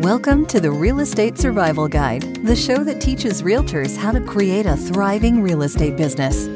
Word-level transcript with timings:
Welcome 0.00 0.44
to 0.48 0.60
the 0.60 0.70
Real 0.70 1.00
Estate 1.00 1.38
Survival 1.38 1.88
Guide, 1.88 2.44
the 2.44 2.54
show 2.54 2.84
that 2.84 3.00
teaches 3.00 3.40
realtors 3.40 3.96
how 3.96 4.12
to 4.12 4.20
create 4.20 4.66
a 4.66 4.76
thriving 4.76 5.40
real 5.40 5.62
estate 5.62 5.96
business. 5.96 6.46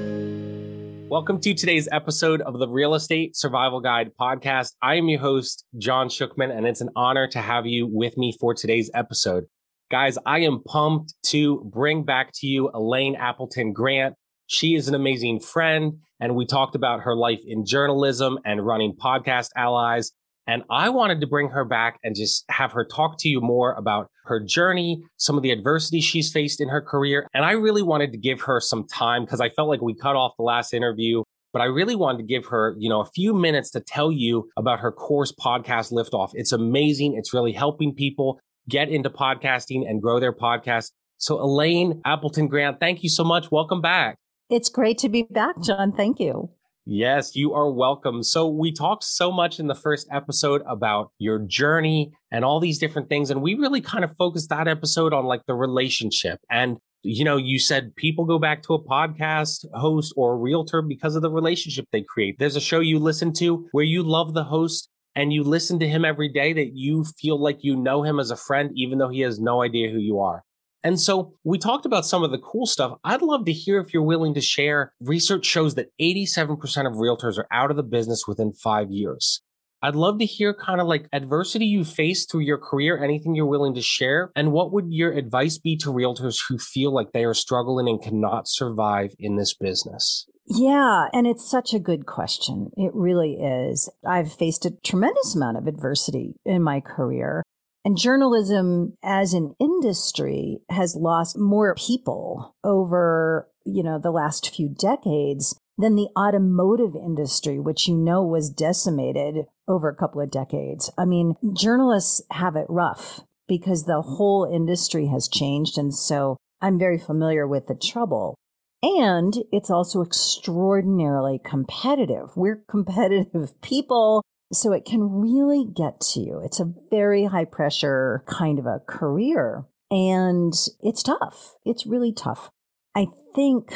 Welcome 1.08 1.40
to 1.40 1.54
today's 1.54 1.88
episode 1.90 2.42
of 2.42 2.58
the 2.58 2.68
Real 2.68 2.94
Estate 2.94 3.34
Survival 3.34 3.80
Guide 3.80 4.10
podcast. 4.20 4.74
I 4.82 4.96
am 4.96 5.08
your 5.08 5.20
host, 5.20 5.64
John 5.78 6.10
Shookman, 6.10 6.54
and 6.54 6.66
it's 6.66 6.82
an 6.82 6.90
honor 6.94 7.26
to 7.28 7.38
have 7.38 7.64
you 7.64 7.88
with 7.90 8.18
me 8.18 8.36
for 8.38 8.52
today's 8.52 8.90
episode. 8.92 9.44
Guys, 9.90 10.18
I 10.26 10.40
am 10.40 10.62
pumped 10.62 11.14
to 11.28 11.64
bring 11.72 12.04
back 12.04 12.32
to 12.34 12.46
you 12.46 12.70
Elaine 12.74 13.16
Appleton 13.16 13.72
Grant. 13.72 14.16
She 14.48 14.74
is 14.74 14.86
an 14.86 14.94
amazing 14.94 15.40
friend, 15.40 15.94
and 16.20 16.36
we 16.36 16.44
talked 16.44 16.74
about 16.74 17.00
her 17.00 17.16
life 17.16 17.40
in 17.46 17.64
journalism 17.64 18.38
and 18.44 18.66
running 18.66 18.94
podcast 19.02 19.48
allies. 19.56 20.12
And 20.50 20.64
I 20.68 20.88
wanted 20.88 21.20
to 21.20 21.28
bring 21.28 21.48
her 21.50 21.64
back 21.64 22.00
and 22.02 22.16
just 22.16 22.44
have 22.50 22.72
her 22.72 22.84
talk 22.84 23.18
to 23.18 23.28
you 23.28 23.40
more 23.40 23.74
about 23.74 24.10
her 24.24 24.40
journey, 24.40 25.00
some 25.16 25.36
of 25.36 25.44
the 25.44 25.52
adversity 25.52 26.00
she's 26.00 26.32
faced 26.32 26.60
in 26.60 26.68
her 26.68 26.82
career. 26.82 27.28
And 27.32 27.44
I 27.44 27.52
really 27.52 27.82
wanted 27.82 28.10
to 28.10 28.18
give 28.18 28.40
her 28.40 28.60
some 28.60 28.84
time 28.88 29.24
because 29.24 29.40
I 29.40 29.48
felt 29.50 29.68
like 29.68 29.80
we 29.80 29.94
cut 29.94 30.16
off 30.16 30.32
the 30.36 30.42
last 30.42 30.74
interview. 30.74 31.22
But 31.52 31.62
I 31.62 31.66
really 31.66 31.94
wanted 31.94 32.18
to 32.18 32.24
give 32.24 32.46
her, 32.46 32.74
you 32.80 32.88
know, 32.88 33.00
a 33.00 33.06
few 33.06 33.32
minutes 33.32 33.70
to 33.70 33.80
tell 33.80 34.10
you 34.10 34.48
about 34.56 34.80
her 34.80 34.90
course 34.90 35.32
podcast 35.32 35.92
liftoff. 35.92 36.30
It's 36.34 36.50
amazing. 36.50 37.14
It's 37.14 37.32
really 37.32 37.52
helping 37.52 37.94
people 37.94 38.40
get 38.68 38.88
into 38.88 39.08
podcasting 39.08 39.88
and 39.88 40.02
grow 40.02 40.18
their 40.18 40.32
podcast. 40.32 40.90
So 41.18 41.40
Elaine 41.40 42.02
Appleton 42.04 42.48
Grant, 42.48 42.80
thank 42.80 43.04
you 43.04 43.08
so 43.08 43.22
much. 43.22 43.52
Welcome 43.52 43.80
back. 43.80 44.16
It's 44.48 44.68
great 44.68 44.98
to 44.98 45.08
be 45.08 45.22
back, 45.30 45.62
John. 45.62 45.92
Thank 45.92 46.18
you. 46.18 46.50
Yes, 46.92 47.36
you 47.36 47.54
are 47.54 47.70
welcome. 47.70 48.20
So, 48.24 48.48
we 48.48 48.72
talked 48.72 49.04
so 49.04 49.30
much 49.30 49.60
in 49.60 49.68
the 49.68 49.76
first 49.76 50.08
episode 50.10 50.60
about 50.66 51.12
your 51.20 51.38
journey 51.38 52.10
and 52.32 52.44
all 52.44 52.58
these 52.58 52.80
different 52.80 53.08
things. 53.08 53.30
And 53.30 53.42
we 53.42 53.54
really 53.54 53.80
kind 53.80 54.02
of 54.02 54.12
focused 54.16 54.48
that 54.48 54.66
episode 54.66 55.14
on 55.14 55.24
like 55.24 55.42
the 55.46 55.54
relationship. 55.54 56.40
And, 56.50 56.78
you 57.04 57.22
know, 57.22 57.36
you 57.36 57.60
said 57.60 57.94
people 57.94 58.24
go 58.24 58.40
back 58.40 58.64
to 58.64 58.74
a 58.74 58.82
podcast 58.82 59.66
host 59.72 60.12
or 60.16 60.32
a 60.32 60.36
realtor 60.36 60.82
because 60.82 61.14
of 61.14 61.22
the 61.22 61.30
relationship 61.30 61.86
they 61.92 62.02
create. 62.02 62.40
There's 62.40 62.56
a 62.56 62.60
show 62.60 62.80
you 62.80 62.98
listen 62.98 63.32
to 63.34 63.68
where 63.70 63.84
you 63.84 64.02
love 64.02 64.34
the 64.34 64.42
host 64.42 64.88
and 65.14 65.32
you 65.32 65.44
listen 65.44 65.78
to 65.78 65.88
him 65.88 66.04
every 66.04 66.28
day 66.28 66.52
that 66.54 66.72
you 66.74 67.04
feel 67.20 67.40
like 67.40 67.58
you 67.62 67.76
know 67.76 68.02
him 68.02 68.18
as 68.18 68.32
a 68.32 68.36
friend, 68.36 68.72
even 68.74 68.98
though 68.98 69.10
he 69.10 69.20
has 69.20 69.38
no 69.38 69.62
idea 69.62 69.92
who 69.92 69.98
you 69.98 70.18
are. 70.18 70.42
And 70.82 70.98
so 70.98 71.34
we 71.44 71.58
talked 71.58 71.86
about 71.86 72.06
some 72.06 72.22
of 72.22 72.30
the 72.30 72.38
cool 72.38 72.66
stuff. 72.66 72.98
I'd 73.04 73.22
love 73.22 73.44
to 73.44 73.52
hear 73.52 73.80
if 73.80 73.92
you're 73.92 74.02
willing 74.02 74.34
to 74.34 74.40
share. 74.40 74.92
Research 75.00 75.44
shows 75.44 75.74
that 75.74 75.90
87% 76.00 76.54
of 76.86 76.94
realtors 76.94 77.38
are 77.38 77.46
out 77.52 77.70
of 77.70 77.76
the 77.76 77.82
business 77.82 78.24
within 78.26 78.52
five 78.52 78.90
years. 78.90 79.42
I'd 79.82 79.96
love 79.96 80.18
to 80.18 80.26
hear 80.26 80.52
kind 80.52 80.80
of 80.80 80.86
like 80.86 81.06
adversity 81.12 81.64
you 81.64 81.84
faced 81.84 82.30
through 82.30 82.42
your 82.42 82.58
career, 82.58 83.02
anything 83.02 83.34
you're 83.34 83.46
willing 83.46 83.74
to 83.74 83.82
share. 83.82 84.30
And 84.36 84.52
what 84.52 84.72
would 84.72 84.86
your 84.88 85.12
advice 85.12 85.56
be 85.56 85.76
to 85.78 85.88
realtors 85.88 86.38
who 86.46 86.58
feel 86.58 86.92
like 86.92 87.12
they 87.12 87.24
are 87.24 87.32
struggling 87.32 87.88
and 87.88 88.02
cannot 88.02 88.46
survive 88.46 89.14
in 89.18 89.36
this 89.36 89.54
business? 89.54 90.26
Yeah, 90.46 91.06
and 91.14 91.26
it's 91.26 91.48
such 91.48 91.72
a 91.72 91.78
good 91.78 92.04
question. 92.04 92.70
It 92.76 92.90
really 92.94 93.34
is. 93.34 93.88
I've 94.06 94.32
faced 94.32 94.66
a 94.66 94.76
tremendous 94.84 95.34
amount 95.34 95.56
of 95.56 95.66
adversity 95.66 96.36
in 96.44 96.62
my 96.62 96.80
career. 96.80 97.42
And 97.84 97.96
journalism 97.96 98.94
as 99.02 99.32
an 99.32 99.54
industry 99.58 100.58
has 100.68 100.94
lost 100.94 101.38
more 101.38 101.74
people 101.74 102.54
over, 102.62 103.48
you 103.64 103.82
know, 103.82 103.98
the 103.98 104.10
last 104.10 104.54
few 104.54 104.68
decades 104.68 105.58
than 105.78 105.96
the 105.96 106.08
automotive 106.18 106.94
industry, 106.94 107.58
which 107.58 107.88
you 107.88 107.96
know 107.96 108.22
was 108.22 108.50
decimated 108.50 109.46
over 109.66 109.88
a 109.88 109.94
couple 109.94 110.20
of 110.20 110.30
decades. 110.30 110.90
I 110.98 111.06
mean, 111.06 111.36
journalists 111.54 112.20
have 112.30 112.54
it 112.56 112.66
rough 112.68 113.20
because 113.48 113.84
the 113.84 114.02
whole 114.02 114.44
industry 114.44 115.06
has 115.06 115.26
changed. 115.26 115.78
And 115.78 115.94
so 115.94 116.36
I'm 116.60 116.78
very 116.78 116.98
familiar 116.98 117.46
with 117.46 117.66
the 117.66 117.74
trouble. 117.74 118.36
And 118.82 119.34
it's 119.52 119.70
also 119.70 120.02
extraordinarily 120.02 121.40
competitive. 121.42 122.36
We're 122.36 122.62
competitive 122.68 123.60
people. 123.62 124.22
So 124.52 124.72
it 124.72 124.84
can 124.84 125.20
really 125.20 125.64
get 125.64 126.00
to 126.12 126.20
you. 126.20 126.40
It's 126.44 126.60
a 126.60 126.72
very 126.90 127.26
high 127.26 127.44
pressure 127.44 128.24
kind 128.26 128.58
of 128.58 128.66
a 128.66 128.80
career 128.86 129.66
and 129.90 130.52
it's 130.80 131.02
tough. 131.02 131.54
It's 131.64 131.86
really 131.86 132.12
tough. 132.12 132.50
I 132.94 133.06
think 133.34 133.72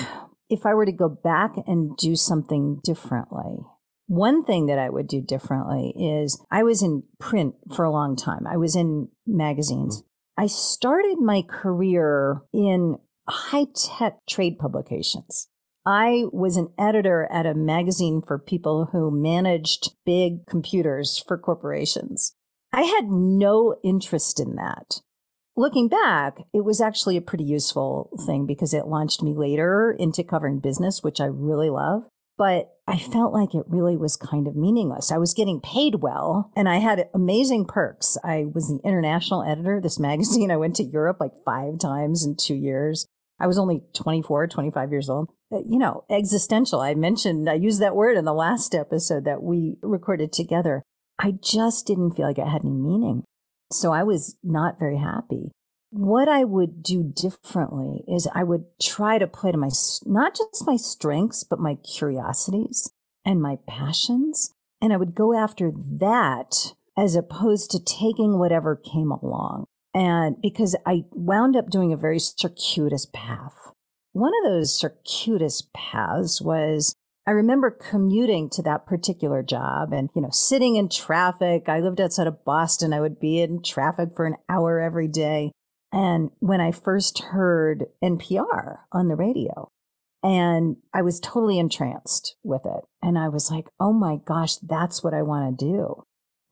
if 0.48 0.66
I 0.66 0.74
were 0.74 0.86
to 0.86 0.92
go 0.92 1.08
back 1.08 1.54
and 1.66 1.96
do 1.96 2.16
something 2.16 2.80
differently, 2.82 3.58
one 4.06 4.44
thing 4.44 4.66
that 4.66 4.78
I 4.78 4.90
would 4.90 5.08
do 5.08 5.20
differently 5.20 5.94
is 5.96 6.42
I 6.50 6.62
was 6.62 6.82
in 6.82 7.04
print 7.18 7.54
for 7.74 7.84
a 7.84 7.90
long 7.90 8.16
time. 8.16 8.46
I 8.46 8.56
was 8.56 8.76
in 8.76 9.08
magazines. 9.26 9.98
Mm-hmm. 9.98 10.44
I 10.44 10.46
started 10.46 11.18
my 11.20 11.42
career 11.42 12.42
in 12.52 12.96
high 13.28 13.66
tech 13.74 14.18
trade 14.28 14.58
publications. 14.58 15.48
I 15.86 16.24
was 16.32 16.56
an 16.56 16.72
editor 16.78 17.28
at 17.30 17.44
a 17.44 17.54
magazine 17.54 18.22
for 18.22 18.38
people 18.38 18.86
who 18.92 19.10
managed 19.10 19.94
big 20.06 20.46
computers 20.46 21.22
for 21.26 21.36
corporations. 21.36 22.34
I 22.72 22.82
had 22.82 23.04
no 23.08 23.76
interest 23.84 24.40
in 24.40 24.56
that. 24.56 25.00
Looking 25.56 25.88
back, 25.88 26.38
it 26.52 26.64
was 26.64 26.80
actually 26.80 27.16
a 27.16 27.22
pretty 27.22 27.44
useful 27.44 28.10
thing 28.26 28.46
because 28.46 28.74
it 28.74 28.86
launched 28.86 29.22
me 29.22 29.34
later 29.34 29.94
into 29.96 30.24
covering 30.24 30.58
business, 30.58 31.02
which 31.02 31.20
I 31.20 31.26
really 31.26 31.70
love. 31.70 32.04
But 32.36 32.72
I 32.88 32.98
felt 32.98 33.32
like 33.32 33.54
it 33.54 33.62
really 33.68 33.96
was 33.96 34.16
kind 34.16 34.48
of 34.48 34.56
meaningless. 34.56 35.12
I 35.12 35.18
was 35.18 35.34
getting 35.34 35.60
paid 35.60 35.96
well 36.02 36.50
and 36.56 36.68
I 36.68 36.78
had 36.78 37.08
amazing 37.14 37.66
perks. 37.66 38.18
I 38.24 38.46
was 38.52 38.66
the 38.66 38.80
international 38.84 39.44
editor 39.44 39.76
of 39.76 39.82
this 39.84 39.98
magazine. 40.00 40.50
I 40.50 40.56
went 40.56 40.74
to 40.76 40.82
Europe 40.82 41.18
like 41.20 41.32
five 41.44 41.78
times 41.78 42.24
in 42.24 42.36
two 42.36 42.54
years. 42.54 43.06
I 43.44 43.46
was 43.46 43.58
only 43.58 43.82
24, 43.92 44.46
25 44.46 44.90
years 44.90 45.10
old. 45.10 45.28
Uh, 45.52 45.58
you 45.66 45.78
know, 45.78 46.06
existential. 46.08 46.80
I 46.80 46.94
mentioned, 46.94 47.46
I 47.46 47.52
used 47.52 47.78
that 47.82 47.94
word 47.94 48.16
in 48.16 48.24
the 48.24 48.32
last 48.32 48.74
episode 48.74 49.26
that 49.26 49.42
we 49.42 49.76
recorded 49.82 50.32
together. 50.32 50.82
I 51.18 51.32
just 51.32 51.86
didn't 51.86 52.12
feel 52.12 52.24
like 52.24 52.38
it 52.38 52.46
had 52.46 52.64
any 52.64 52.72
meaning. 52.72 53.22
So 53.70 53.92
I 53.92 54.02
was 54.02 54.38
not 54.42 54.78
very 54.78 54.96
happy. 54.96 55.50
What 55.90 56.26
I 56.26 56.44
would 56.44 56.82
do 56.82 57.02
differently 57.04 58.02
is 58.08 58.26
I 58.34 58.44
would 58.44 58.64
try 58.80 59.18
to 59.18 59.26
play 59.26 59.52
to 59.52 59.58
my, 59.58 59.68
not 60.06 60.34
just 60.34 60.66
my 60.66 60.76
strengths, 60.76 61.44
but 61.44 61.60
my 61.60 61.74
curiosities 61.74 62.90
and 63.26 63.42
my 63.42 63.58
passions. 63.68 64.54
And 64.80 64.90
I 64.90 64.96
would 64.96 65.14
go 65.14 65.36
after 65.36 65.70
that 65.70 66.72
as 66.96 67.14
opposed 67.14 67.70
to 67.72 67.84
taking 67.84 68.38
whatever 68.38 68.74
came 68.74 69.10
along. 69.10 69.66
And 69.94 70.40
because 70.42 70.76
I 70.84 71.04
wound 71.12 71.56
up 71.56 71.70
doing 71.70 71.92
a 71.92 71.96
very 71.96 72.18
circuitous 72.18 73.06
path. 73.06 73.54
One 74.12 74.32
of 74.42 74.50
those 74.50 74.76
circuitous 74.76 75.68
paths 75.72 76.40
was 76.40 76.94
I 77.26 77.30
remember 77.30 77.70
commuting 77.70 78.50
to 78.50 78.62
that 78.62 78.86
particular 78.86 79.42
job 79.42 79.92
and, 79.92 80.10
you 80.14 80.20
know, 80.20 80.30
sitting 80.30 80.76
in 80.76 80.88
traffic. 80.88 81.68
I 81.68 81.80
lived 81.80 82.00
outside 82.00 82.26
of 82.26 82.44
Boston. 82.44 82.92
I 82.92 83.00
would 83.00 83.18
be 83.18 83.40
in 83.40 83.62
traffic 83.62 84.10
for 84.14 84.26
an 84.26 84.36
hour 84.48 84.78
every 84.78 85.08
day. 85.08 85.52
And 85.90 86.30
when 86.40 86.60
I 86.60 86.72
first 86.72 87.20
heard 87.20 87.86
NPR 88.02 88.78
on 88.92 89.08
the 89.08 89.14
radio, 89.14 89.68
and 90.22 90.76
I 90.92 91.02
was 91.02 91.20
totally 91.20 91.58
entranced 91.58 92.36
with 92.42 92.62
it. 92.66 92.84
And 93.02 93.18
I 93.18 93.28
was 93.28 93.50
like, 93.50 93.68
oh 93.78 93.92
my 93.92 94.16
gosh, 94.24 94.56
that's 94.56 95.04
what 95.04 95.14
I 95.14 95.22
want 95.22 95.58
to 95.58 95.64
do 95.64 96.02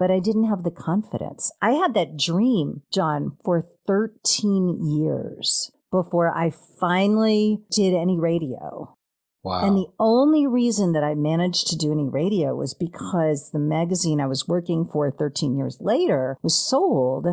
but 0.03 0.11
I 0.11 0.19
didn't 0.19 0.49
have 0.49 0.65
the 0.65 0.73
confidence. 0.73 1.53
I 1.63 1.75
had 1.75 1.95
that 1.95 2.17
dream, 2.17 2.83
John, 2.93 3.37
for 3.45 3.65
13 3.87 4.81
years 4.85 5.71
before 5.93 6.37
I 6.37 6.51
finally 6.81 7.61
did 7.71 7.95
any 7.95 8.19
radio. 8.19 8.97
Wow. 9.45 9.65
And 9.65 9.77
the 9.77 9.87
only 10.01 10.45
reason 10.45 10.91
that 10.95 11.05
I 11.05 11.15
managed 11.15 11.69
to 11.69 11.77
do 11.77 11.93
any 11.93 12.09
radio 12.09 12.57
was 12.57 12.75
because 12.75 13.51
the 13.53 13.61
magazine 13.61 14.21
I 14.21 14.27
was 14.27 14.49
working 14.49 14.89
for 14.93 15.09
13 15.09 15.57
years 15.57 15.79
later 15.81 16.37
was 16.43 16.57
sold 16.57 17.29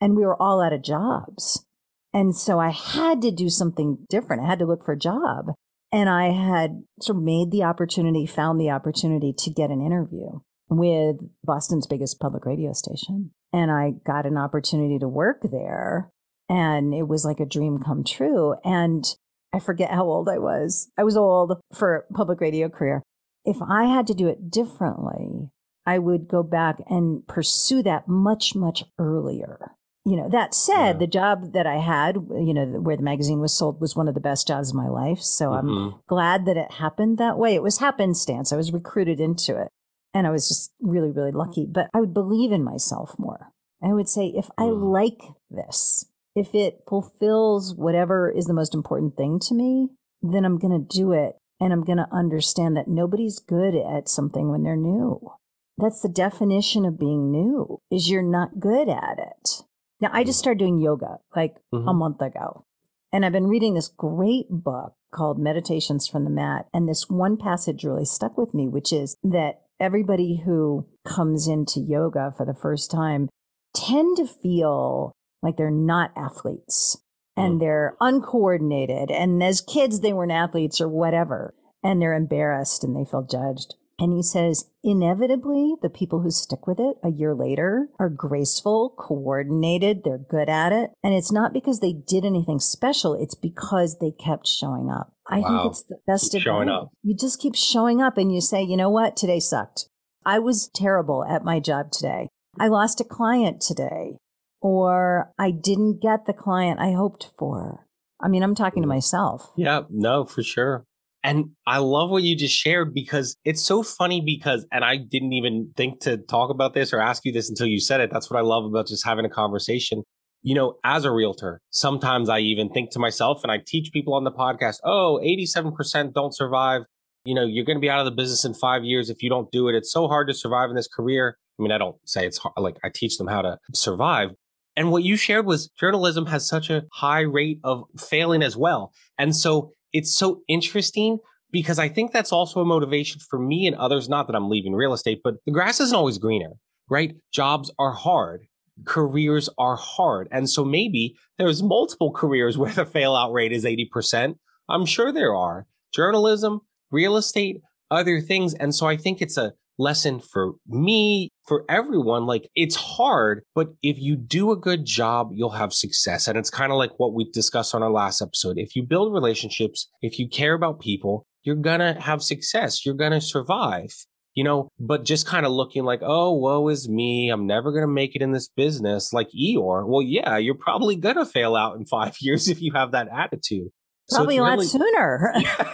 and 0.00 0.16
we 0.16 0.24
were 0.24 0.40
all 0.40 0.62
out 0.62 0.72
of 0.72 0.84
jobs. 0.84 1.66
And 2.14 2.36
so 2.36 2.60
I 2.60 2.70
had 2.70 3.20
to 3.22 3.32
do 3.32 3.48
something 3.48 4.06
different. 4.08 4.44
I 4.44 4.46
had 4.46 4.60
to 4.60 4.66
look 4.66 4.84
for 4.84 4.92
a 4.92 4.96
job. 4.96 5.54
And 5.90 6.08
I 6.08 6.30
had 6.30 6.84
sort 7.00 7.16
of 7.16 7.24
made 7.24 7.50
the 7.50 7.64
opportunity, 7.64 8.26
found 8.26 8.60
the 8.60 8.70
opportunity 8.70 9.34
to 9.38 9.50
get 9.50 9.70
an 9.70 9.84
interview 9.84 10.38
with 10.76 11.16
Boston's 11.44 11.86
biggest 11.86 12.20
public 12.20 12.44
radio 12.44 12.72
station. 12.72 13.30
And 13.52 13.70
I 13.70 13.92
got 14.04 14.26
an 14.26 14.36
opportunity 14.36 14.98
to 14.98 15.08
work 15.08 15.42
there. 15.50 16.10
And 16.48 16.94
it 16.94 17.08
was 17.08 17.24
like 17.24 17.40
a 17.40 17.46
dream 17.46 17.78
come 17.78 18.04
true. 18.04 18.56
And 18.64 19.04
I 19.52 19.58
forget 19.58 19.90
how 19.90 20.04
old 20.04 20.28
I 20.28 20.38
was. 20.38 20.90
I 20.96 21.04
was 21.04 21.16
old 21.16 21.60
for 21.74 22.06
public 22.14 22.40
radio 22.40 22.68
career. 22.68 23.02
If 23.44 23.56
I 23.60 23.84
had 23.84 24.06
to 24.06 24.14
do 24.14 24.28
it 24.28 24.50
differently, 24.50 25.50
I 25.84 25.98
would 25.98 26.28
go 26.28 26.42
back 26.42 26.78
and 26.88 27.26
pursue 27.26 27.82
that 27.82 28.08
much, 28.08 28.54
much 28.54 28.84
earlier. 28.98 29.72
You 30.04 30.16
know, 30.16 30.28
that 30.30 30.54
said, 30.54 30.94
yeah. 30.94 30.98
the 30.98 31.06
job 31.06 31.52
that 31.52 31.66
I 31.66 31.76
had, 31.76 32.16
you 32.16 32.54
know, 32.54 32.66
where 32.80 32.96
the 32.96 33.02
magazine 33.02 33.40
was 33.40 33.56
sold 33.56 33.80
was 33.80 33.94
one 33.94 34.08
of 34.08 34.14
the 34.14 34.20
best 34.20 34.48
jobs 34.48 34.70
of 34.70 34.76
my 34.76 34.88
life. 34.88 35.20
So 35.20 35.50
mm-hmm. 35.50 35.68
I'm 35.68 35.94
glad 36.08 36.44
that 36.46 36.56
it 36.56 36.72
happened 36.72 37.18
that 37.18 37.38
way. 37.38 37.54
It 37.54 37.62
was 37.62 37.78
happenstance. 37.78 38.52
I 38.52 38.56
was 38.56 38.72
recruited 38.72 39.20
into 39.20 39.60
it. 39.60 39.68
And 40.14 40.26
I 40.26 40.30
was 40.30 40.48
just 40.48 40.72
really, 40.80 41.10
really 41.10 41.32
lucky. 41.32 41.66
But 41.66 41.88
I 41.94 42.00
would 42.00 42.14
believe 42.14 42.52
in 42.52 42.62
myself 42.62 43.14
more. 43.18 43.52
I 43.82 43.92
would 43.92 44.08
say, 44.08 44.26
if 44.26 44.48
I 44.56 44.64
mm. 44.64 44.92
like 44.92 45.22
this, 45.50 46.06
if 46.34 46.54
it 46.54 46.82
fulfills 46.88 47.74
whatever 47.74 48.30
is 48.30 48.46
the 48.46 48.54
most 48.54 48.74
important 48.74 49.16
thing 49.16 49.38
to 49.40 49.54
me, 49.54 49.88
then 50.22 50.44
I'm 50.44 50.58
going 50.58 50.78
to 50.78 50.96
do 50.96 51.12
it. 51.12 51.36
And 51.60 51.72
I'm 51.72 51.84
going 51.84 51.98
to 51.98 52.08
understand 52.12 52.76
that 52.76 52.88
nobody's 52.88 53.38
good 53.38 53.74
at 53.74 54.08
something 54.08 54.50
when 54.50 54.62
they're 54.62 54.76
new. 54.76 55.32
That's 55.78 56.00
the 56.00 56.08
definition 56.08 56.84
of 56.84 56.98
being 56.98 57.30
new 57.30 57.80
is 57.90 58.10
you're 58.10 58.22
not 58.22 58.60
good 58.60 58.88
at 58.88 59.18
it. 59.18 59.62
Now 60.00 60.10
I 60.12 60.24
just 60.24 60.38
mm. 60.38 60.42
started 60.42 60.58
doing 60.58 60.78
yoga 60.78 61.18
like 61.34 61.56
mm-hmm. 61.72 61.88
a 61.88 61.94
month 61.94 62.20
ago. 62.20 62.64
And 63.12 63.24
I've 63.24 63.32
been 63.32 63.46
reading 63.46 63.74
this 63.74 63.88
great 63.88 64.46
book 64.48 64.94
called 65.12 65.38
Meditations 65.38 66.08
from 66.08 66.24
the 66.24 66.30
Mat. 66.30 66.66
And 66.72 66.88
this 66.88 67.08
one 67.08 67.36
passage 67.36 67.84
really 67.84 68.06
stuck 68.06 68.38
with 68.38 68.54
me, 68.54 68.68
which 68.68 68.92
is 68.92 69.16
that 69.22 69.60
everybody 69.82 70.42
who 70.44 70.86
comes 71.04 71.48
into 71.48 71.80
yoga 71.80 72.32
for 72.36 72.46
the 72.46 72.54
first 72.54 72.90
time 72.90 73.28
tend 73.74 74.16
to 74.16 74.26
feel 74.26 75.12
like 75.42 75.56
they're 75.56 75.70
not 75.70 76.12
athletes 76.16 76.96
and 77.36 77.56
mm. 77.56 77.60
they're 77.60 77.96
uncoordinated. 78.00 79.10
And 79.10 79.42
as 79.42 79.60
kids, 79.60 80.00
they 80.00 80.12
weren't 80.12 80.32
athletes 80.32 80.80
or 80.80 80.88
whatever. 80.88 81.54
And 81.82 82.00
they're 82.00 82.14
embarrassed 82.14 82.84
and 82.84 82.94
they 82.94 83.04
feel 83.04 83.26
judged. 83.28 83.74
And 84.02 84.12
he 84.12 84.22
says, 84.24 84.68
inevitably, 84.82 85.76
the 85.80 85.88
people 85.88 86.22
who 86.22 86.30
stick 86.32 86.66
with 86.66 86.80
it 86.80 86.96
a 87.04 87.08
year 87.12 87.36
later 87.36 87.86
are 88.00 88.08
graceful, 88.08 88.96
coordinated, 88.98 90.02
they're 90.02 90.18
good 90.18 90.48
at 90.48 90.72
it. 90.72 90.90
And 91.04 91.14
it's 91.14 91.30
not 91.30 91.52
because 91.52 91.78
they 91.78 91.92
did 91.92 92.24
anything 92.24 92.58
special, 92.58 93.14
it's 93.14 93.36
because 93.36 93.98
they 94.00 94.10
kept 94.10 94.48
showing 94.48 94.90
up. 94.90 95.12
I 95.28 95.38
wow. 95.38 95.46
think 95.46 95.70
it's 95.70 95.84
the 95.84 95.98
best 96.04 96.32
keep 96.32 96.42
showing 96.42 96.68
up. 96.68 96.90
You 97.04 97.16
just 97.16 97.40
keep 97.40 97.54
showing 97.54 98.02
up 98.02 98.18
and 98.18 98.34
you 98.34 98.40
say, 98.40 98.60
you 98.60 98.76
know 98.76 98.90
what? 98.90 99.16
Today 99.16 99.38
sucked. 99.38 99.88
I 100.26 100.40
was 100.40 100.68
terrible 100.74 101.24
at 101.24 101.44
my 101.44 101.60
job 101.60 101.92
today. 101.92 102.26
I 102.58 102.66
lost 102.66 103.00
a 103.00 103.04
client 103.04 103.60
today, 103.60 104.18
or 104.60 105.32
I 105.38 105.52
didn't 105.52 106.02
get 106.02 106.26
the 106.26 106.32
client 106.32 106.80
I 106.80 106.90
hoped 106.90 107.30
for. 107.38 107.86
I 108.20 108.26
mean, 108.26 108.42
I'm 108.42 108.56
talking 108.56 108.82
to 108.82 108.86
mm. 108.88 108.94
myself. 108.94 109.52
Yeah, 109.56 109.82
no, 109.90 110.24
for 110.24 110.42
sure. 110.42 110.86
And 111.24 111.50
I 111.66 111.78
love 111.78 112.10
what 112.10 112.24
you 112.24 112.36
just 112.36 112.54
shared 112.54 112.92
because 112.92 113.36
it's 113.44 113.62
so 113.62 113.82
funny 113.82 114.20
because, 114.20 114.66
and 114.72 114.84
I 114.84 114.96
didn't 114.96 115.32
even 115.32 115.70
think 115.76 116.00
to 116.00 116.16
talk 116.16 116.50
about 116.50 116.74
this 116.74 116.92
or 116.92 117.00
ask 117.00 117.24
you 117.24 117.32
this 117.32 117.48
until 117.48 117.66
you 117.66 117.78
said 117.78 118.00
it. 118.00 118.10
That's 118.12 118.30
what 118.30 118.38
I 118.38 118.42
love 118.42 118.64
about 118.64 118.88
just 118.88 119.04
having 119.04 119.24
a 119.24 119.30
conversation. 119.30 120.02
You 120.42 120.56
know, 120.56 120.74
as 120.84 121.04
a 121.04 121.12
realtor, 121.12 121.60
sometimes 121.70 122.28
I 122.28 122.40
even 122.40 122.70
think 122.70 122.90
to 122.92 122.98
myself 122.98 123.42
and 123.44 123.52
I 123.52 123.60
teach 123.64 123.92
people 123.92 124.14
on 124.14 124.24
the 124.24 124.32
podcast, 124.32 124.78
oh, 124.84 125.20
87% 125.24 126.12
don't 126.12 126.34
survive. 126.34 126.82
You 127.24 127.36
know, 127.36 127.44
you're 127.44 127.64
going 127.64 127.76
to 127.76 127.80
be 127.80 127.90
out 127.90 128.00
of 128.00 128.04
the 128.06 128.10
business 128.10 128.44
in 128.44 128.54
five 128.54 128.82
years 128.82 129.08
if 129.08 129.22
you 129.22 129.30
don't 129.30 129.50
do 129.52 129.68
it. 129.68 129.76
It's 129.76 129.92
so 129.92 130.08
hard 130.08 130.26
to 130.26 130.34
survive 130.34 130.70
in 130.70 130.74
this 130.74 130.88
career. 130.88 131.36
I 131.60 131.62
mean, 131.62 131.70
I 131.70 131.78
don't 131.78 131.96
say 132.04 132.26
it's 132.26 132.38
hard, 132.38 132.54
like 132.56 132.78
I 132.82 132.88
teach 132.92 133.16
them 133.18 133.28
how 133.28 133.42
to 133.42 133.58
survive. 133.72 134.30
And 134.74 134.90
what 134.90 135.04
you 135.04 135.16
shared 135.16 135.46
was 135.46 135.68
journalism 135.78 136.26
has 136.26 136.48
such 136.48 136.70
a 136.70 136.82
high 136.92 137.20
rate 137.20 137.60
of 137.62 137.84
failing 138.00 138.42
as 138.42 138.56
well. 138.56 138.92
And 139.18 139.36
so 139.36 139.70
it's 139.92 140.14
so 140.14 140.42
interesting 140.48 141.18
because 141.50 141.78
I 141.78 141.88
think 141.88 142.12
that's 142.12 142.32
also 142.32 142.60
a 142.60 142.64
motivation 142.64 143.20
for 143.28 143.38
me 143.38 143.66
and 143.66 143.76
others. 143.76 144.08
Not 144.08 144.26
that 144.26 144.34
I'm 144.36 144.48
leaving 144.48 144.74
real 144.74 144.92
estate, 144.92 145.20
but 145.22 145.34
the 145.44 145.52
grass 145.52 145.80
isn't 145.80 145.96
always 145.96 146.18
greener, 146.18 146.52
right? 146.88 147.14
Jobs 147.32 147.70
are 147.78 147.92
hard. 147.92 148.46
Careers 148.86 149.48
are 149.58 149.76
hard. 149.76 150.28
And 150.32 150.48
so 150.48 150.64
maybe 150.64 151.14
there's 151.38 151.62
multiple 151.62 152.10
careers 152.10 152.56
where 152.58 152.72
the 152.72 152.86
fail 152.86 153.14
out 153.14 153.32
rate 153.32 153.52
is 153.52 153.64
80%. 153.64 154.34
I'm 154.68 154.86
sure 154.86 155.12
there 155.12 155.34
are 155.34 155.66
journalism, 155.94 156.60
real 156.90 157.16
estate, 157.16 157.60
other 157.90 158.20
things. 158.20 158.54
And 158.54 158.74
so 158.74 158.86
I 158.86 158.96
think 158.96 159.20
it's 159.20 159.36
a 159.36 159.52
lesson 159.78 160.20
for 160.20 160.52
me, 160.66 161.30
for 161.46 161.64
everyone. 161.68 162.26
Like 162.26 162.48
it's 162.54 162.76
hard, 162.76 163.42
but 163.54 163.68
if 163.82 163.98
you 163.98 164.16
do 164.16 164.52
a 164.52 164.56
good 164.56 164.84
job, 164.84 165.30
you'll 165.32 165.50
have 165.50 165.72
success. 165.72 166.28
And 166.28 166.38
it's 166.38 166.50
kind 166.50 166.72
of 166.72 166.78
like 166.78 166.92
what 166.98 167.14
we 167.14 167.30
discussed 167.30 167.74
on 167.74 167.82
our 167.82 167.90
last 167.90 168.22
episode. 168.22 168.58
If 168.58 168.76
you 168.76 168.82
build 168.82 169.12
relationships, 169.12 169.88
if 170.00 170.18
you 170.18 170.28
care 170.28 170.54
about 170.54 170.80
people, 170.80 171.26
you're 171.42 171.56
going 171.56 171.80
to 171.80 172.00
have 172.00 172.22
success. 172.22 172.86
You're 172.86 172.94
going 172.94 173.12
to 173.12 173.20
survive, 173.20 173.92
you 174.34 174.44
know, 174.44 174.68
but 174.78 175.04
just 175.04 175.26
kind 175.26 175.44
of 175.44 175.52
looking 175.52 175.84
like, 175.84 176.00
oh, 176.02 176.32
woe 176.32 176.68
is 176.68 176.88
me. 176.88 177.30
I'm 177.30 177.46
never 177.46 177.72
going 177.72 177.82
to 177.82 177.92
make 177.92 178.14
it 178.14 178.22
in 178.22 178.32
this 178.32 178.48
business 178.48 179.12
like 179.12 179.28
Eeyore. 179.28 179.86
Well, 179.86 180.02
yeah, 180.02 180.36
you're 180.36 180.54
probably 180.54 180.96
going 180.96 181.16
to 181.16 181.26
fail 181.26 181.56
out 181.56 181.76
in 181.76 181.86
five 181.90 182.16
years 182.20 182.48
if 182.48 182.62
you 182.62 182.72
have 182.74 182.92
that 182.92 183.08
attitude. 183.12 183.68
Probably 184.10 184.36
so 184.36 184.42
a 184.42 184.44
lot 184.44 184.52
really, 184.52 184.66
sooner. 184.66 185.32
yeah, 185.36 185.72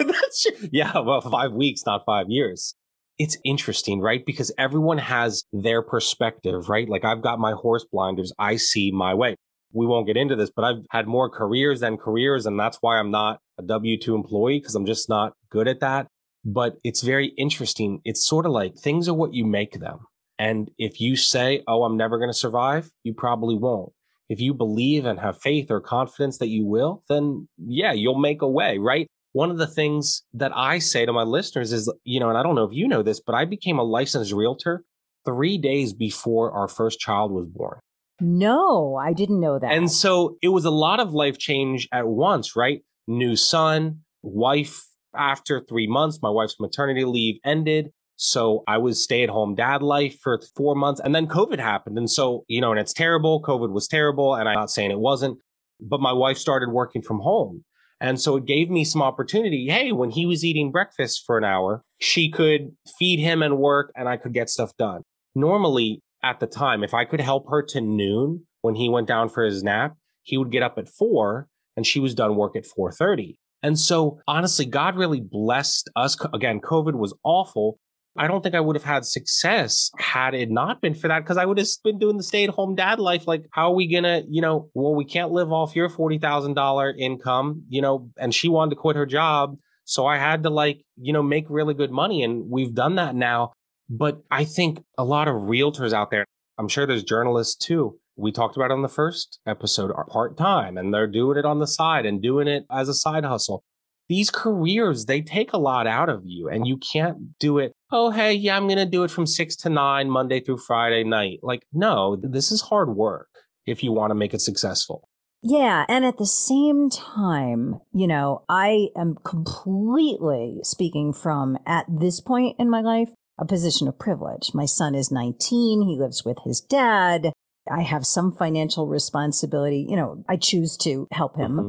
yeah, 0.71 0.99
well, 1.01 1.21
five 1.21 1.53
weeks, 1.53 1.83
not 1.87 2.03
five 2.07 2.27
years 2.29 2.75
it's 3.19 3.37
interesting, 3.45 4.01
right? 4.01 4.25
Because 4.25 4.53
everyone 4.59 4.99
has 4.99 5.45
their 5.53 5.83
perspective, 5.83 6.69
right? 6.69 6.89
Like 6.89 7.05
I've 7.05 7.23
got 7.23 7.41
my 7.41 7.53
horse 7.53 7.85
blinders. 7.91 8.33
I 8.39 8.57
see 8.57 8.93
my 8.93 9.15
way. 9.15 9.37
We 9.73 9.87
won't 9.87 10.07
get 10.07 10.17
into 10.17 10.37
this, 10.37 10.51
but 10.55 10.65
I've 10.65 10.85
had 10.91 11.07
more 11.07 11.29
careers 11.29 11.81
than 11.81 11.97
careers. 11.97 12.47
And 12.47 12.59
that's 12.59 12.79
why 12.81 12.99
I'm 12.99 13.11
not 13.11 13.41
a 13.59 13.63
W 13.63 13.99
2 13.99 14.15
employee 14.15 14.61
because 14.61 14.75
I'm 14.75 14.87
just 14.87 15.09
not 15.09 15.33
good 15.51 15.69
at 15.69 15.81
that. 15.81 16.07
But 16.45 16.77
it's 16.85 17.03
very 17.03 17.29
interesting. 17.37 18.01
It's 18.05 18.27
sort 18.27 18.47
of 18.47 18.53
like 18.53 18.77
things 18.77 19.09
are 19.09 19.15
what 19.15 19.35
you 19.35 19.45
make 19.45 19.81
them. 19.81 19.99
And 20.39 20.71
if 20.79 21.01
you 21.01 21.17
say, 21.17 21.65
Oh, 21.67 21.83
I'm 21.83 21.97
never 21.97 22.19
going 22.19 22.31
to 22.31 22.35
survive, 22.35 22.91
you 23.03 23.13
probably 23.13 23.57
won't. 23.57 23.93
If 24.29 24.41
you 24.41 24.55
believe 24.55 25.07
and 25.07 25.19
have 25.19 25.41
faith 25.41 25.71
or 25.71 25.81
confidence 25.81 26.39
that 26.39 26.49
you 26.49 26.65
will, 26.65 27.03
then 27.09 27.49
yeah, 27.59 27.93
you'll 27.93 28.19
make 28.19 28.43
a 28.43 28.49
way, 28.49 28.79
right? 28.79 29.09
One 29.33 29.51
of 29.51 29.59
the 29.59 29.67
things 29.67 30.23
that 30.35 30.53
I 30.55 30.79
say 30.79 31.07
to 31.07 31.13
my 31.13 31.23
listeners 31.23 31.73
is, 31.73 31.93
you 32.05 32.21
know, 32.21 32.29
and 32.29 32.39
I 32.39 32.43
don't 32.43 32.55
know 32.55 32.65
if 32.65 32.73
you 32.73 32.89
know 32.89 33.03
this, 33.03 33.21
but 33.21 33.35
I 33.35 33.45
became 33.45 33.79
a 33.79 33.85
licensed 33.85 34.33
realtor 34.33 34.85
three 35.25 35.59
days 35.59 35.93
before 35.93 36.53
our 36.53 36.69
first 36.69 36.99
child 36.99 37.33
was 37.33 37.47
born. 37.47 37.79
No, 38.21 38.97
I 38.97 39.13
didn't 39.13 39.41
know 39.41 39.59
that. 39.59 39.73
And 39.73 39.91
so 39.91 40.37
it 40.43 40.49
was 40.49 40.65
a 40.65 40.71
lot 40.71 40.99
of 40.99 41.13
life 41.13 41.39
change 41.39 41.89
at 41.93 42.07
once, 42.07 42.57
right? 42.57 42.83
New 43.07 43.37
son, 43.37 44.01
wife. 44.23 44.85
After 45.17 45.65
three 45.67 45.87
months, 45.87 46.21
my 46.23 46.29
wife's 46.29 46.61
maternity 46.61 47.05
leave 47.05 47.41
ended. 47.45 47.91
So 48.17 48.63
I 48.69 48.79
was 48.79 49.03
stay 49.03 49.23
at 49.23 49.31
home 49.31 49.55
dad 49.55 49.83
life 49.83 50.19
for 50.21 50.39
four 50.55 50.75
months. 50.75 51.01
And 51.03 51.15
then 51.15 51.27
COVID 51.27 51.59
happened. 51.59 51.97
And 51.97 52.11
so, 52.11 52.45
you 52.47 52.61
know, 52.61 52.73
and 52.73 52.79
it's 52.79 52.93
terrible. 52.93 53.43
COVID 53.43 53.71
was 53.71 53.89
terrible. 53.89 54.35
And 54.35 54.49
I'm 54.49 54.55
not 54.55 54.71
saying 54.71 54.91
it 54.91 54.99
wasn't, 54.99 55.39
but 55.81 56.01
my 56.01 56.13
wife 56.13 56.37
started 56.37 56.71
working 56.71 57.01
from 57.01 57.21
home. 57.21 57.65
And 58.01 58.21
so 58.21 58.37
it 58.37 58.47
gave 58.47 58.71
me 58.71 58.85
some 58.85 59.03
opportunity. 59.03 59.67
Hey, 59.69 59.93
when 59.93 60.11
he 60.11 60.25
was 60.25 60.45
eating 60.45 60.71
breakfast 60.71 61.25
for 61.27 61.37
an 61.37 61.45
hour, 61.45 61.83
she 62.01 62.31
could 62.31 62.77
feed 62.99 63.19
him 63.19 63.43
and 63.43 63.59
work 63.59 63.93
and 63.97 64.09
I 64.09 64.17
could 64.17 64.33
get 64.33 64.49
stuff 64.49 64.71
done. 64.79 65.03
Normally 65.35 66.01
at 66.23 66.41
the 66.41 66.47
time, 66.47 66.85
if 66.85 66.95
I 66.95 67.05
could 67.05 67.21
help 67.21 67.47
her 67.51 67.63
to 67.63 67.81
noon 67.81 68.47
when 68.63 68.77
he 68.77 68.89
went 68.89 69.09
down 69.09 69.29
for 69.29 69.45
his 69.45 69.63
nap, 69.63 69.97
he 70.23 70.37
would 70.37 70.53
get 70.53 70.63
up 70.63 70.79
at 70.79 70.89
four 70.89 71.49
and 71.77 71.87
she 71.87 72.01
was 72.01 72.15
done 72.15 72.37
work 72.37 72.57
at 72.57 72.65
4.30. 72.65 73.37
And 73.63 73.79
so 73.79 74.21
honestly, 74.29 74.67
God 74.67 74.97
really 74.97 75.21
blessed 75.21 75.91
us. 75.97 76.17
Again, 76.33 76.61
COVID 76.61 76.95
was 76.95 77.15
awful, 77.25 77.79
I 78.19 78.27
don't 78.27 78.43
think 78.43 78.57
I 78.57 78.61
would 78.61 78.75
have 78.75 78.85
had 78.85 79.05
success 79.05 79.91
had 79.99 80.35
it 80.35 80.51
not 80.51 80.81
been 80.81 80.95
for 80.95 81.07
that 81.07 81.21
because 81.21 81.37
I 81.37 81.45
would 81.45 81.57
have 81.57 81.69
been 81.85 81.99
doing 81.99 82.17
the 82.17 82.23
stay 82.23 82.45
at 82.45 82.51
home 82.51 82.75
dad 82.75 82.99
life. 82.99 83.29
Like, 83.29 83.47
how 83.53 83.71
are 83.71 83.75
we 83.75 83.89
to, 83.89 84.25
you 84.29 84.43
know, 84.43 84.69
well, 84.75 84.95
we 84.95 85.05
can't 85.05 85.31
live 85.31 85.53
off 85.53 85.77
your 85.77 85.89
$40,000 85.89 86.99
income, 86.99 87.63
you 87.69 87.81
know, 87.81 88.11
and 88.19 88.35
she 88.35 88.49
wanted 88.49 88.71
to 88.71 88.77
quit 88.77 88.97
her 88.97 89.07
job. 89.07 89.57
So 89.85 90.05
I 90.05 90.19
had 90.19 90.43
to 90.43 90.51
like, 90.51 90.83
you 90.97 91.13
know, 91.13 91.23
make 91.23 91.47
really 91.49 91.75
good 91.75 91.93
money. 91.93 92.23
And 92.25 92.51
we've 92.51 92.75
done 92.75 92.97
that 92.97 93.15
now. 93.15 93.53
But 93.89 94.21
I 94.31 94.45
think 94.45 94.83
a 94.99 95.05
lot 95.05 95.29
of 95.29 95.35
realtors 95.35 95.93
out 95.93 96.11
there, 96.11 96.27
I'm 96.59 96.69
sure 96.69 96.87
there's 96.87 97.05
journalists 97.05 97.55
too. 97.55 97.99
We 98.17 98.33
talked 98.33 98.57
about 98.57 98.73
on 98.73 98.83
the 98.83 98.89
first 98.89 99.39
episode 99.47 99.93
are 99.93 100.05
part 100.05 100.37
time 100.37 100.77
and 100.77 100.93
they're 100.93 101.07
doing 101.07 101.39
it 101.39 101.45
on 101.45 101.61
the 101.61 101.69
side 101.69 102.05
and 102.05 102.21
doing 102.21 102.49
it 102.49 102.65
as 102.71 102.89
a 102.89 102.95
side 102.95 103.25
hustle 103.25 103.63
these 104.09 104.31
careers, 104.31 105.05
they 105.05 105.21
take 105.21 105.53
a 105.53 105.59
lot 105.59 105.87
out 105.87 106.09
of 106.09 106.23
you 106.25 106.49
and 106.49 106.67
you 106.67 106.79
can't 106.79 107.39
do 107.39 107.59
it. 107.59 107.73
Oh, 107.93 108.11
hey, 108.11 108.33
yeah, 108.33 108.57
I'm 108.57 108.67
going 108.67 108.79
to 108.79 108.87
do 108.87 109.05
it 109.05 109.11
from 109.11 109.27
six 109.27 109.55
to 109.57 109.69
nine, 109.69 110.11
Monday 110.11 110.41
through 110.41 110.59
Friday 110.59 111.05
night. 111.05 111.41
Like, 111.43 111.63
no, 111.73 112.17
this 112.17 112.51
is 112.51 112.63
hard 112.63 112.97
work 112.97 113.29
if 113.67 113.83
you 113.83 113.93
want 113.93 114.11
to 114.11 114.15
make 114.15 114.33
it 114.33 114.41
successful. 114.41 115.09
Yeah. 115.43 115.85
And 115.89 116.05
at 116.05 116.19
the 116.19 116.27
same 116.27 116.91
time, 116.91 117.81
you 117.93 118.07
know, 118.07 118.45
I 118.49 118.89
am 118.97 119.17
completely 119.25 120.61
speaking 120.63 121.13
from 121.13 121.59
at 121.67 121.87
this 121.89 122.21
point 122.21 122.57
in 122.59 122.69
my 122.69 122.81
life, 122.81 123.11
a 123.39 123.45
position 123.45 123.87
of 123.87 123.99
privilege. 123.99 124.51
My 124.53 124.65
son 124.65 124.95
is 124.95 125.13
19. 125.13 125.83
He 125.83 125.97
lives 125.97 126.25
with 126.25 126.39
his 126.45 126.61
dad. 126.61 127.33
I 127.71 127.83
have 127.83 128.07
some 128.07 128.33
financial 128.33 128.89
responsibility. 128.89 129.87
You 129.89 129.97
know, 129.97 130.25
I 130.29 130.37
choose 130.37 130.77
to 130.79 131.07
help 131.13 131.37
him. 131.37 131.53
Mm-hmm 131.53 131.69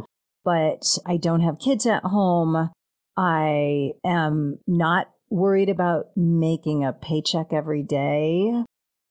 but 0.50 0.98
I 1.06 1.18
don't 1.18 1.42
have 1.42 1.60
kids 1.60 1.86
at 1.86 2.02
home. 2.02 2.72
I 3.16 3.92
am 4.04 4.58
not 4.66 5.12
worried 5.30 5.70
about 5.70 6.08
making 6.16 6.84
a 6.84 6.92
paycheck 6.92 7.54
every 7.54 7.84
day. 7.84 8.64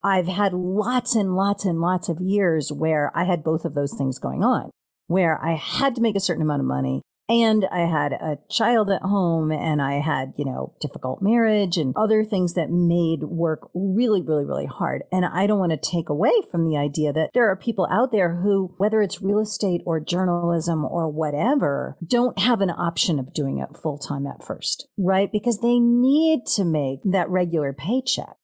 I've 0.02 0.26
had 0.26 0.52
lots 0.52 1.14
and 1.14 1.36
lots 1.36 1.64
and 1.64 1.80
lots 1.80 2.08
of 2.08 2.20
years 2.20 2.72
where 2.72 3.12
I 3.14 3.22
had 3.22 3.44
both 3.44 3.64
of 3.64 3.74
those 3.74 3.94
things 3.96 4.18
going 4.18 4.42
on, 4.42 4.70
where 5.06 5.40
I 5.40 5.54
had 5.54 5.94
to 5.94 6.02
make 6.02 6.16
a 6.16 6.20
certain 6.20 6.42
amount 6.42 6.58
of 6.58 6.66
money 6.66 7.02
And 7.30 7.66
I 7.70 7.80
had 7.80 8.12
a 8.12 8.38
child 8.48 8.88
at 8.88 9.02
home 9.02 9.52
and 9.52 9.82
I 9.82 10.00
had, 10.00 10.32
you 10.38 10.46
know, 10.46 10.74
difficult 10.80 11.20
marriage 11.20 11.76
and 11.76 11.92
other 11.94 12.24
things 12.24 12.54
that 12.54 12.70
made 12.70 13.22
work 13.22 13.68
really, 13.74 14.22
really, 14.22 14.46
really 14.46 14.64
hard. 14.64 15.02
And 15.12 15.26
I 15.26 15.46
don't 15.46 15.58
want 15.58 15.72
to 15.72 15.90
take 15.90 16.08
away 16.08 16.32
from 16.50 16.64
the 16.64 16.78
idea 16.78 17.12
that 17.12 17.30
there 17.34 17.50
are 17.50 17.56
people 17.56 17.86
out 17.90 18.12
there 18.12 18.36
who, 18.36 18.74
whether 18.78 19.02
it's 19.02 19.20
real 19.20 19.40
estate 19.40 19.82
or 19.84 20.00
journalism 20.00 20.86
or 20.86 21.10
whatever, 21.10 21.98
don't 22.06 22.38
have 22.38 22.62
an 22.62 22.70
option 22.70 23.18
of 23.18 23.34
doing 23.34 23.58
it 23.58 23.76
full 23.76 23.98
time 23.98 24.26
at 24.26 24.42
first, 24.42 24.88
right? 24.96 25.30
Because 25.30 25.60
they 25.60 25.78
need 25.78 26.46
to 26.56 26.64
make 26.64 27.00
that 27.04 27.28
regular 27.28 27.74
paycheck. 27.74 28.36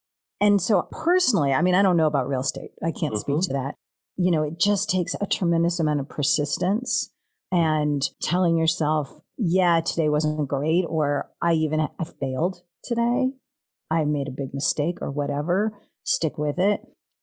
And 0.43 0.61
so 0.61 0.89
personally, 0.91 1.55
I 1.55 1.63
mean, 1.63 1.75
I 1.75 1.81
don't 1.81 1.97
know 1.97 2.07
about 2.07 2.29
real 2.29 2.41
estate. 2.41 2.73
I 2.83 2.91
can't 2.91 3.15
mm-hmm. 3.15 3.21
speak 3.41 3.41
to 3.49 3.55
that. 3.55 3.77
You 4.17 4.31
know, 4.31 4.43
it 4.43 4.61
just 4.61 4.91
takes 4.91 5.17
a 5.21 5.27
tremendous 5.27 5.81
amount 5.81 6.01
of 6.01 6.09
persistence 6.09 7.14
and 7.55 8.03
telling 8.21 8.59
yourself, 8.59 9.21
yeah, 9.39 9.81
today 9.81 10.09
wasn't 10.09 10.49
great, 10.49 10.85
or 10.89 11.31
I 11.41 11.53
even 11.53 11.81
I 11.81 12.05
failed 12.21 12.63
today. 12.83 13.31
I 13.89 14.05
made 14.05 14.27
a 14.27 14.33
big 14.33 14.53
mistake 14.53 14.99
or 15.01 15.13
whatever. 15.13 15.79
Stick 16.03 16.37
with 16.37 16.59
it 16.59 16.81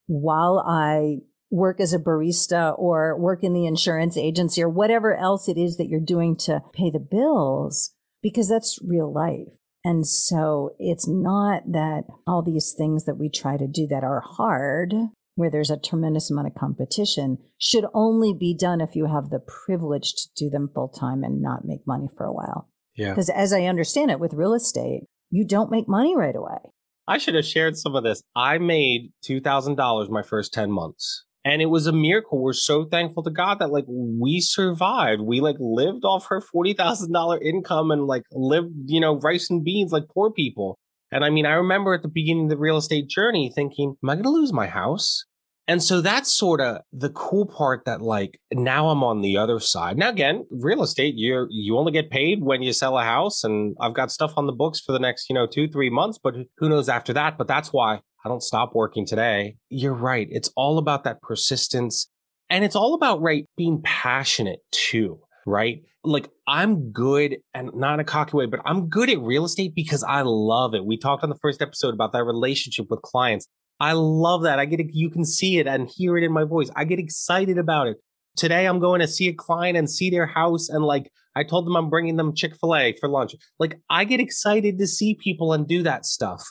while 0.07 0.63
I 0.65 1.17
work 1.49 1.81
as 1.81 1.93
a 1.93 1.99
barista 1.99 2.73
or 2.79 3.19
work 3.19 3.43
in 3.43 3.51
the 3.51 3.65
insurance 3.65 4.15
agency 4.15 4.63
or 4.63 4.69
whatever 4.69 5.13
else 5.13 5.49
it 5.49 5.57
is 5.57 5.75
that 5.75 5.89
you're 5.89 5.99
doing 5.99 6.37
to 6.37 6.61
pay 6.73 6.89
the 6.89 6.99
bills, 6.99 7.93
because 8.23 8.47
that's 8.47 8.79
real 8.81 9.11
life. 9.11 9.57
And 9.83 10.07
so 10.07 10.75
it's 10.79 11.09
not 11.09 11.63
that 11.73 12.03
all 12.25 12.41
these 12.41 12.73
things 12.77 13.03
that 13.03 13.17
we 13.17 13.29
try 13.29 13.57
to 13.57 13.67
do 13.67 13.85
that 13.87 14.05
are 14.05 14.21
hard 14.21 14.93
where 15.41 15.49
there's 15.49 15.71
a 15.71 15.79
tremendous 15.79 16.29
amount 16.29 16.47
of 16.47 16.53
competition 16.53 17.39
should 17.57 17.85
only 17.95 18.31
be 18.31 18.55
done 18.55 18.79
if 18.79 18.95
you 18.95 19.07
have 19.07 19.31
the 19.31 19.39
privilege 19.39 20.13
to 20.13 20.29
do 20.37 20.49
them 20.51 20.69
full 20.73 20.87
time 20.87 21.23
and 21.23 21.41
not 21.41 21.65
make 21.65 21.81
money 21.87 22.07
for 22.15 22.27
a 22.27 22.31
while. 22.31 22.69
Yeah. 22.95 23.09
Because 23.09 23.29
as 23.29 23.51
I 23.51 23.63
understand 23.63 24.11
it 24.11 24.19
with 24.19 24.35
real 24.35 24.53
estate, 24.53 25.01
you 25.31 25.47
don't 25.47 25.71
make 25.71 25.87
money 25.87 26.15
right 26.15 26.35
away. 26.35 26.59
I 27.07 27.17
should 27.17 27.33
have 27.33 27.45
shared 27.45 27.75
some 27.75 27.95
of 27.95 28.03
this. 28.03 28.21
I 28.35 28.59
made 28.59 29.11
$2,000 29.27 30.09
my 30.09 30.21
first 30.21 30.53
10 30.53 30.71
months. 30.71 31.25
And 31.43 31.59
it 31.59 31.71
was 31.71 31.87
a 31.87 31.91
miracle. 31.91 32.39
We're 32.39 32.53
so 32.53 32.85
thankful 32.85 33.23
to 33.23 33.31
God 33.31 33.57
that 33.59 33.71
like 33.71 33.85
we 33.87 34.41
survived. 34.41 35.21
We 35.21 35.41
like 35.41 35.55
lived 35.59 36.05
off 36.05 36.27
her 36.27 36.39
$40,000 36.39 37.41
income 37.41 37.89
and 37.89 38.05
like 38.05 38.23
lived, 38.31 38.73
you 38.85 38.99
know, 38.99 39.17
rice 39.17 39.49
and 39.49 39.63
beans 39.63 39.91
like 39.91 40.03
poor 40.13 40.31
people. 40.31 40.77
And 41.11 41.25
I 41.25 41.29
mean, 41.29 41.45
I 41.45 41.53
remember 41.53 41.93
at 41.93 42.03
the 42.03 42.07
beginning 42.07 42.45
of 42.45 42.51
the 42.51 42.57
real 42.57 42.77
estate 42.77 43.09
journey 43.09 43.51
thinking, 43.53 43.95
am 44.01 44.09
I 44.09 44.13
going 44.13 44.23
to 44.23 44.29
lose 44.29 44.53
my 44.53 44.67
house? 44.67 45.25
And 45.71 45.81
so 45.81 46.01
that's 46.01 46.29
sort 46.29 46.59
of 46.59 46.81
the 46.91 47.11
cool 47.11 47.45
part 47.45 47.85
that 47.85 48.01
like 48.01 48.41
now 48.51 48.89
I'm 48.89 49.05
on 49.05 49.21
the 49.21 49.37
other 49.37 49.61
side. 49.61 49.97
Now 49.97 50.09
again, 50.09 50.45
real 50.51 50.83
estate, 50.83 51.15
you 51.15 51.47
you 51.49 51.77
only 51.77 51.93
get 51.93 52.09
paid 52.09 52.43
when 52.43 52.61
you 52.61 52.73
sell 52.73 52.97
a 52.97 53.05
house 53.05 53.45
and 53.45 53.77
I've 53.79 53.93
got 53.93 54.11
stuff 54.11 54.33
on 54.35 54.47
the 54.47 54.51
books 54.51 54.81
for 54.81 54.91
the 54.91 54.99
next, 54.99 55.29
you 55.29 55.33
know, 55.33 55.47
2 55.47 55.69
3 55.69 55.89
months, 55.89 56.19
but 56.21 56.35
who 56.57 56.67
knows 56.67 56.89
after 56.89 57.13
that, 57.13 57.37
but 57.37 57.47
that's 57.47 57.71
why 57.71 58.01
I 58.25 58.27
don't 58.27 58.43
stop 58.43 58.75
working 58.75 59.05
today. 59.05 59.55
You're 59.69 59.93
right. 59.93 60.27
It's 60.29 60.51
all 60.57 60.77
about 60.77 61.05
that 61.05 61.21
persistence 61.21 62.09
and 62.49 62.65
it's 62.65 62.75
all 62.75 62.93
about 62.93 63.21
right 63.21 63.45
being 63.55 63.81
passionate 63.81 64.59
too, 64.73 65.21
right? 65.45 65.83
Like 66.03 66.29
I'm 66.47 66.91
good 66.91 67.37
and 67.53 67.73
not 67.73 67.93
in 67.93 68.01
a 68.01 68.03
cocky 68.03 68.35
way, 68.35 68.45
but 68.45 68.59
I'm 68.65 68.89
good 68.89 69.09
at 69.09 69.21
real 69.21 69.45
estate 69.45 69.73
because 69.73 70.03
I 70.03 70.23
love 70.23 70.73
it. 70.73 70.83
We 70.83 70.97
talked 70.97 71.23
on 71.23 71.29
the 71.29 71.39
first 71.41 71.61
episode 71.61 71.93
about 71.93 72.11
that 72.11 72.25
relationship 72.25 72.87
with 72.89 73.01
clients. 73.03 73.47
I 73.81 73.93
love 73.93 74.43
that. 74.43 74.59
I 74.59 74.65
get, 74.65 74.79
you 74.93 75.09
can 75.09 75.25
see 75.25 75.57
it 75.57 75.65
and 75.65 75.89
hear 75.89 76.15
it 76.15 76.23
in 76.23 76.31
my 76.31 76.43
voice. 76.43 76.69
I 76.75 76.83
get 76.83 76.99
excited 76.99 77.57
about 77.57 77.87
it. 77.87 77.97
Today, 78.37 78.67
I'm 78.67 78.79
going 78.79 79.01
to 79.01 79.07
see 79.07 79.27
a 79.27 79.33
client 79.33 79.75
and 79.75 79.89
see 79.89 80.11
their 80.11 80.27
house. 80.27 80.69
And 80.69 80.85
like, 80.85 81.11
I 81.35 81.43
told 81.43 81.65
them 81.65 81.75
I'm 81.75 81.89
bringing 81.89 82.15
them 82.15 82.35
Chick 82.35 82.53
fil 82.61 82.75
A 82.75 82.95
for 82.99 83.09
lunch. 83.09 83.33
Like, 83.57 83.79
I 83.89 84.03
get 84.03 84.19
excited 84.19 84.77
to 84.77 84.85
see 84.85 85.15
people 85.15 85.51
and 85.51 85.67
do 85.67 85.81
that 85.81 86.05
stuff. 86.05 86.43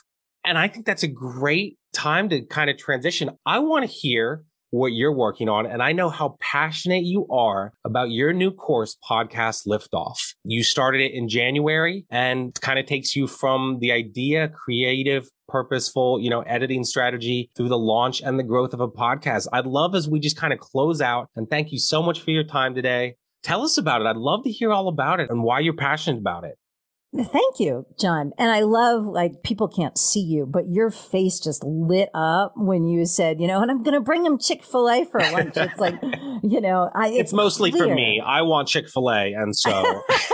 And 0.43 0.57
I 0.57 0.67
think 0.67 0.85
that's 0.85 1.03
a 1.03 1.07
great 1.07 1.77
time 1.93 2.27
to 2.29 2.41
kind 2.41 2.69
of 2.69 2.77
transition. 2.77 3.29
I 3.45 3.59
want 3.59 3.85
to 3.85 3.91
hear 3.91 4.43
what 4.71 4.93
you're 4.93 5.15
working 5.15 5.47
on. 5.47 5.65
And 5.65 5.83
I 5.83 5.91
know 5.91 6.09
how 6.09 6.37
passionate 6.41 7.03
you 7.03 7.27
are 7.29 7.73
about 7.85 8.09
your 8.09 8.33
new 8.33 8.51
course, 8.51 8.97
Podcast 9.07 9.67
Liftoff. 9.67 10.33
You 10.43 10.63
started 10.63 11.01
it 11.01 11.13
in 11.13 11.29
January 11.29 12.05
and 12.09 12.59
kind 12.61 12.79
of 12.79 12.85
takes 12.85 13.15
you 13.15 13.27
from 13.27 13.77
the 13.79 13.91
idea, 13.91 14.49
creative, 14.49 15.29
purposeful, 15.47 16.19
you 16.19 16.29
know, 16.29 16.41
editing 16.41 16.83
strategy 16.83 17.51
through 17.55 17.67
the 17.67 17.77
launch 17.77 18.21
and 18.21 18.39
the 18.39 18.43
growth 18.43 18.73
of 18.73 18.79
a 18.79 18.87
podcast. 18.87 19.47
I'd 19.53 19.65
love 19.65 19.93
as 19.93 20.07
we 20.07 20.19
just 20.19 20.37
kind 20.37 20.53
of 20.53 20.59
close 20.59 21.01
out 21.01 21.27
and 21.35 21.49
thank 21.49 21.71
you 21.71 21.79
so 21.79 22.01
much 22.01 22.21
for 22.21 22.31
your 22.31 22.45
time 22.45 22.73
today. 22.73 23.15
Tell 23.43 23.63
us 23.63 23.77
about 23.77 24.01
it. 24.01 24.07
I'd 24.07 24.17
love 24.17 24.43
to 24.43 24.51
hear 24.51 24.71
all 24.71 24.87
about 24.87 25.19
it 25.19 25.29
and 25.29 25.43
why 25.43 25.59
you're 25.59 25.73
passionate 25.73 26.19
about 26.19 26.45
it. 26.45 26.57
Thank 27.13 27.59
you, 27.59 27.85
John. 27.99 28.31
And 28.37 28.51
I 28.51 28.61
love 28.61 29.03
like 29.03 29.43
people 29.43 29.67
can't 29.67 29.97
see 29.97 30.21
you, 30.21 30.45
but 30.45 30.69
your 30.69 30.89
face 30.89 31.41
just 31.41 31.61
lit 31.61 32.09
up 32.13 32.53
when 32.55 32.85
you 32.85 33.05
said, 33.05 33.41
you 33.41 33.47
know, 33.47 33.61
and 33.61 33.69
I'm 33.69 33.83
going 33.83 33.95
to 33.95 34.01
bring 34.01 34.23
them 34.23 34.39
Chick 34.39 34.63
Fil 34.63 34.89
A 34.89 35.03
for 35.03 35.19
lunch. 35.19 35.57
It's 35.57 35.77
like, 35.77 35.95
you 36.43 36.61
know, 36.61 36.89
I, 36.95 37.09
it's, 37.09 37.19
it's 37.19 37.33
mostly 37.33 37.71
clear. 37.71 37.89
for 37.89 37.95
me. 37.95 38.21
I 38.25 38.43
want 38.43 38.69
Chick 38.69 38.87
Fil 38.87 39.11
A, 39.11 39.33
and 39.33 39.53
so. 39.53 40.03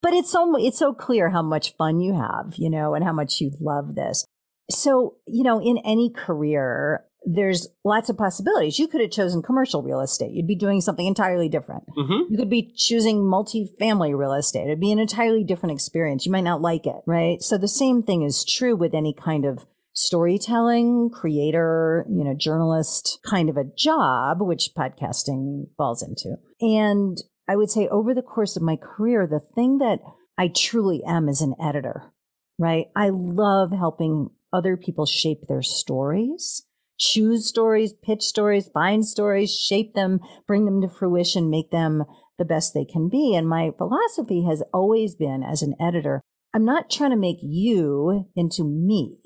but 0.00 0.12
it's 0.12 0.30
so 0.30 0.54
it's 0.56 0.78
so 0.78 0.94
clear 0.94 1.30
how 1.30 1.42
much 1.42 1.74
fun 1.76 2.00
you 2.00 2.14
have, 2.14 2.54
you 2.56 2.70
know, 2.70 2.94
and 2.94 3.04
how 3.04 3.12
much 3.12 3.40
you 3.40 3.50
love 3.60 3.96
this. 3.96 4.24
So, 4.70 5.16
you 5.26 5.42
know, 5.42 5.60
in 5.60 5.78
any 5.78 6.10
career, 6.10 7.04
there's 7.30 7.68
lots 7.84 8.08
of 8.08 8.16
possibilities. 8.16 8.78
You 8.78 8.88
could 8.88 9.02
have 9.02 9.10
chosen 9.10 9.42
commercial 9.42 9.82
real 9.82 10.00
estate. 10.00 10.32
You'd 10.32 10.46
be 10.46 10.56
doing 10.56 10.80
something 10.80 11.06
entirely 11.06 11.50
different. 11.50 11.84
Mm-hmm. 11.96 12.32
You 12.32 12.38
could 12.38 12.48
be 12.48 12.72
choosing 12.74 13.18
multifamily 13.18 14.16
real 14.16 14.32
estate. 14.32 14.64
It'd 14.64 14.80
be 14.80 14.92
an 14.92 14.98
entirely 14.98 15.44
different 15.44 15.74
experience. 15.74 16.24
You 16.24 16.32
might 16.32 16.44
not 16.44 16.62
like 16.62 16.86
it, 16.86 17.02
right? 17.06 17.42
So 17.42 17.58
the 17.58 17.68
same 17.68 18.02
thing 18.02 18.22
is 18.22 18.46
true 18.46 18.74
with 18.74 18.94
any 18.94 19.12
kind 19.12 19.44
of 19.44 19.66
storytelling, 19.92 21.10
creator, 21.10 22.06
you 22.08 22.24
know, 22.24 22.34
journalist 22.34 23.18
kind 23.26 23.50
of 23.50 23.58
a 23.58 23.64
job, 23.76 24.38
which 24.40 24.70
podcasting 24.76 25.66
falls 25.76 26.02
into. 26.02 26.36
And 26.62 27.18
I 27.46 27.56
would 27.56 27.70
say 27.70 27.88
over 27.88 28.14
the 28.14 28.22
course 28.22 28.56
of 28.56 28.62
my 28.62 28.76
career, 28.76 29.26
the 29.26 29.40
thing 29.40 29.78
that 29.78 29.98
I 30.38 30.48
truly 30.48 31.02
am 31.06 31.28
is 31.28 31.42
an 31.42 31.56
editor, 31.62 32.10
right? 32.58 32.86
I 32.96 33.10
love 33.10 33.72
helping 33.72 34.30
other 34.50 34.78
people 34.78 35.04
shape 35.04 35.42
their 35.46 35.62
stories 35.62 36.64
choose 36.98 37.46
stories, 37.46 37.92
pitch 37.92 38.22
stories, 38.22 38.68
find 38.68 39.06
stories, 39.06 39.54
shape 39.54 39.94
them, 39.94 40.20
bring 40.46 40.64
them 40.64 40.80
to 40.82 40.88
fruition, 40.88 41.50
make 41.50 41.70
them 41.70 42.04
the 42.38 42.44
best 42.44 42.74
they 42.74 42.84
can 42.84 43.08
be. 43.08 43.34
And 43.34 43.48
my 43.48 43.70
philosophy 43.76 44.44
has 44.44 44.62
always 44.72 45.14
been 45.14 45.42
as 45.42 45.62
an 45.62 45.74
editor, 45.80 46.22
I'm 46.54 46.64
not 46.64 46.90
trying 46.90 47.10
to 47.10 47.16
make 47.16 47.38
you 47.42 48.26
into 48.34 48.64
me. 48.64 49.18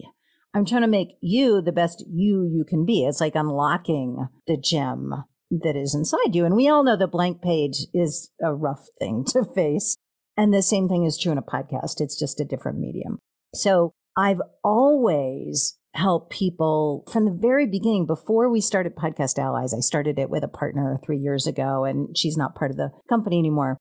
I'm 0.54 0.66
trying 0.66 0.82
to 0.82 0.88
make 0.88 1.16
you 1.20 1.62
the 1.62 1.72
best 1.72 2.04
you 2.10 2.42
you 2.44 2.64
can 2.64 2.84
be. 2.84 3.04
It's 3.04 3.20
like 3.20 3.34
unlocking 3.34 4.28
the 4.46 4.56
gem 4.56 5.24
that 5.50 5.76
is 5.76 5.94
inside 5.94 6.34
you. 6.34 6.44
And 6.44 6.56
we 6.56 6.68
all 6.68 6.82
know 6.82 6.96
the 6.96 7.06
blank 7.06 7.42
page 7.42 7.86
is 7.94 8.30
a 8.42 8.54
rough 8.54 8.86
thing 8.98 9.24
to 9.28 9.44
face. 9.54 9.96
And 10.36 10.52
the 10.52 10.62
same 10.62 10.88
thing 10.88 11.04
is 11.04 11.18
true 11.18 11.32
in 11.32 11.38
a 11.38 11.42
podcast. 11.42 12.00
It's 12.00 12.18
just 12.18 12.40
a 12.40 12.44
different 12.44 12.78
medium. 12.78 13.18
So 13.54 13.92
I've 14.16 14.40
always 14.64 15.78
help 15.94 16.30
people 16.30 17.04
from 17.10 17.24
the 17.24 17.38
very 17.38 17.66
beginning. 17.66 18.06
Before 18.06 18.50
we 18.50 18.60
started 18.60 18.96
Podcast 18.96 19.38
Allies, 19.38 19.74
I 19.74 19.80
started 19.80 20.18
it 20.18 20.30
with 20.30 20.42
a 20.42 20.48
partner 20.48 20.98
three 21.04 21.18
years 21.18 21.46
ago, 21.46 21.84
and 21.84 22.16
she's 22.16 22.36
not 22.36 22.54
part 22.54 22.70
of 22.70 22.76
the 22.76 22.90
company 23.08 23.38
anymore. 23.38 23.78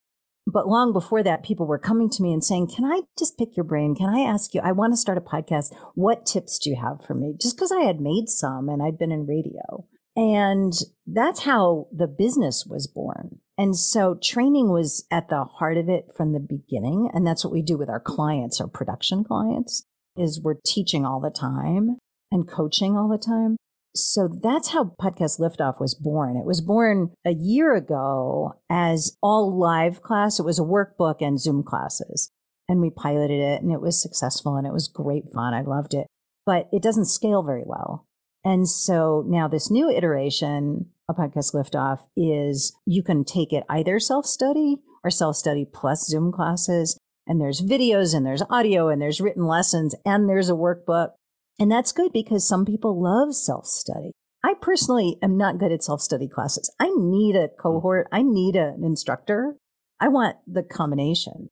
But 0.47 0.67
long 0.67 0.91
before 0.91 1.23
that, 1.23 1.43
people 1.43 1.67
were 1.67 1.79
coming 1.79 2.09
to 2.09 2.23
me 2.23 2.33
and 2.33 2.43
saying, 2.43 2.71
Can 2.75 2.83
I 2.83 3.01
just 3.17 3.37
pick 3.37 3.55
your 3.55 3.63
brain? 3.63 3.95
Can 3.95 4.09
I 4.09 4.21
ask 4.21 4.53
you? 4.53 4.61
I 4.61 4.71
want 4.71 4.93
to 4.93 4.97
start 4.97 5.17
a 5.17 5.21
podcast. 5.21 5.73
What 5.95 6.25
tips 6.25 6.59
do 6.59 6.69
you 6.69 6.77
have 6.81 7.05
for 7.05 7.13
me? 7.13 7.35
Just 7.39 7.55
because 7.55 7.71
I 7.71 7.81
had 7.81 8.01
made 8.01 8.27
some 8.27 8.67
and 8.67 8.81
I'd 8.81 8.97
been 8.97 9.11
in 9.11 9.27
radio. 9.27 9.87
And 10.15 10.73
that's 11.07 11.43
how 11.43 11.87
the 11.95 12.07
business 12.07 12.65
was 12.67 12.87
born. 12.87 13.39
And 13.57 13.77
so 13.77 14.17
training 14.21 14.69
was 14.69 15.05
at 15.09 15.29
the 15.29 15.45
heart 15.45 15.77
of 15.77 15.87
it 15.87 16.07
from 16.17 16.33
the 16.33 16.39
beginning. 16.39 17.09
And 17.13 17.25
that's 17.25 17.45
what 17.45 17.53
we 17.53 17.61
do 17.61 17.77
with 17.77 17.89
our 17.89 18.01
clients, 18.01 18.59
our 18.59 18.67
production 18.67 19.23
clients 19.23 19.85
is 20.17 20.41
we're 20.41 20.59
teaching 20.65 21.05
all 21.05 21.19
the 21.19 21.31
time 21.31 21.97
and 22.31 22.47
coaching 22.47 22.97
all 22.97 23.07
the 23.07 23.17
time. 23.17 23.57
So 23.93 24.29
that's 24.41 24.69
how 24.69 24.95
Podcast 25.01 25.39
Liftoff 25.39 25.81
was 25.81 25.95
born. 25.95 26.37
It 26.37 26.45
was 26.45 26.61
born 26.61 27.11
a 27.25 27.33
year 27.33 27.75
ago 27.75 28.53
as 28.69 29.17
all 29.21 29.57
live 29.57 30.01
class. 30.01 30.39
It 30.39 30.45
was 30.45 30.59
a 30.59 30.63
workbook 30.63 31.15
and 31.19 31.39
Zoom 31.39 31.63
classes. 31.63 32.31
And 32.69 32.79
we 32.79 32.89
piloted 32.89 33.39
it 33.41 33.61
and 33.61 33.71
it 33.71 33.81
was 33.81 34.01
successful 34.01 34.55
and 34.55 34.65
it 34.65 34.71
was 34.71 34.87
great 34.87 35.25
fun. 35.33 35.53
I 35.53 35.61
loved 35.61 35.93
it, 35.93 36.07
but 36.45 36.69
it 36.71 36.81
doesn't 36.81 37.05
scale 37.05 37.43
very 37.43 37.63
well. 37.65 38.05
And 38.45 38.67
so 38.67 39.25
now 39.27 39.49
this 39.49 39.69
new 39.69 39.89
iteration 39.89 40.87
of 41.09 41.17
Podcast 41.17 41.53
Liftoff 41.53 41.99
is 42.15 42.73
you 42.85 43.03
can 43.03 43.25
take 43.25 43.51
it 43.51 43.65
either 43.69 43.99
self 43.99 44.25
study 44.25 44.77
or 45.03 45.11
self 45.11 45.35
study 45.35 45.65
plus 45.65 46.07
Zoom 46.07 46.31
classes 46.31 46.97
and 47.27 47.39
there's 47.39 47.61
videos 47.61 48.15
and 48.15 48.25
there's 48.25 48.43
audio 48.49 48.89
and 48.89 49.01
there's 49.01 49.21
written 49.21 49.45
lessons 49.45 49.95
and 50.05 50.27
there's 50.27 50.49
a 50.49 50.53
workbook. 50.53 51.11
And 51.59 51.71
that's 51.71 51.91
good 51.91 52.11
because 52.11 52.47
some 52.47 52.65
people 52.65 53.01
love 53.01 53.35
self 53.35 53.65
study. 53.65 54.11
I 54.43 54.55
personally 54.59 55.17
am 55.21 55.37
not 55.37 55.59
good 55.59 55.71
at 55.71 55.83
self 55.83 56.01
study 56.01 56.27
classes. 56.27 56.73
I 56.79 56.89
need 56.95 57.35
a 57.35 57.47
mm. 57.47 57.57
cohort. 57.59 58.07
I 58.11 58.23
need 58.23 58.55
an 58.55 58.83
instructor. 58.83 59.55
I 59.99 60.07
want 60.07 60.37
the 60.47 60.63
combination. 60.63 61.49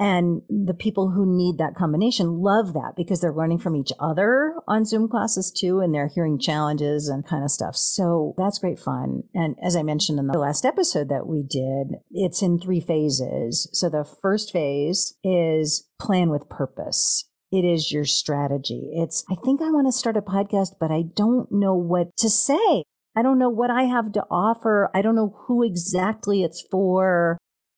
And 0.00 0.40
the 0.48 0.72
people 0.72 1.10
who 1.10 1.26
need 1.26 1.58
that 1.58 1.74
combination 1.74 2.40
love 2.40 2.72
that 2.72 2.94
because 2.96 3.20
they're 3.20 3.34
learning 3.34 3.58
from 3.58 3.76
each 3.76 3.92
other 4.00 4.54
on 4.66 4.86
Zoom 4.86 5.08
classes 5.08 5.52
too, 5.54 5.80
and 5.80 5.94
they're 5.94 6.08
hearing 6.08 6.38
challenges 6.38 7.06
and 7.06 7.26
kind 7.26 7.44
of 7.44 7.50
stuff. 7.50 7.76
So 7.76 8.34
that's 8.38 8.58
great 8.58 8.78
fun. 8.78 9.24
And 9.34 9.56
as 9.62 9.76
I 9.76 9.82
mentioned 9.82 10.18
in 10.18 10.26
the 10.26 10.38
last 10.38 10.64
episode 10.64 11.10
that 11.10 11.26
we 11.26 11.42
did, 11.42 11.98
it's 12.10 12.40
in 12.40 12.58
three 12.58 12.80
phases. 12.80 13.68
So 13.74 13.90
the 13.90 14.06
first 14.22 14.52
phase 14.52 15.18
is 15.22 15.86
plan 16.00 16.30
with 16.30 16.48
purpose. 16.48 17.28
It 17.52 17.66
is 17.66 17.92
your 17.92 18.06
strategy. 18.06 18.92
It's, 18.94 19.22
I 19.30 19.34
think 19.44 19.60
I 19.60 19.70
want 19.70 19.86
to 19.86 19.92
start 19.92 20.16
a 20.16 20.22
podcast, 20.22 20.76
but 20.80 20.90
I 20.90 21.02
don't 21.14 21.48
know 21.52 21.74
what 21.74 22.16
to 22.18 22.30
say. 22.30 22.84
I 23.14 23.22
don't 23.22 23.38
know 23.38 23.50
what 23.50 23.70
I 23.70 23.82
have 23.82 24.12
to 24.12 24.24
offer. 24.30 24.88
I 24.94 25.02
don't 25.02 25.16
know 25.16 25.36
who 25.46 25.62
exactly 25.62 26.42
it's 26.42 26.64
for 26.70 27.36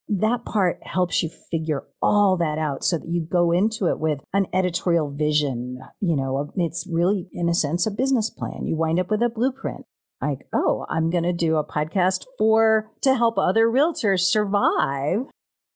that 0.08 0.44
part 0.44 0.78
helps 0.82 1.22
you 1.22 1.30
figure 1.50 1.84
all 2.00 2.36
that 2.36 2.58
out 2.58 2.84
so 2.84 2.98
that 2.98 3.08
you 3.08 3.26
go 3.30 3.52
into 3.52 3.86
it 3.86 3.98
with 3.98 4.20
an 4.32 4.46
editorial 4.52 5.10
vision. 5.10 5.78
You 6.00 6.16
know, 6.16 6.52
it's 6.56 6.86
really, 6.90 7.28
in 7.32 7.48
a 7.48 7.54
sense, 7.54 7.86
a 7.86 7.90
business 7.90 8.28
plan. 8.28 8.66
You 8.66 8.76
wind 8.76 9.00
up 9.00 9.10
with 9.10 9.22
a 9.22 9.28
blueprint. 9.28 9.86
Like, 10.20 10.46
oh, 10.52 10.86
I'm 10.88 11.10
going 11.10 11.24
to 11.24 11.32
do 11.32 11.56
a 11.56 11.66
podcast 11.66 12.24
for 12.38 12.90
to 13.02 13.16
help 13.16 13.38
other 13.38 13.66
realtors 13.66 14.20
survive. 14.20 15.26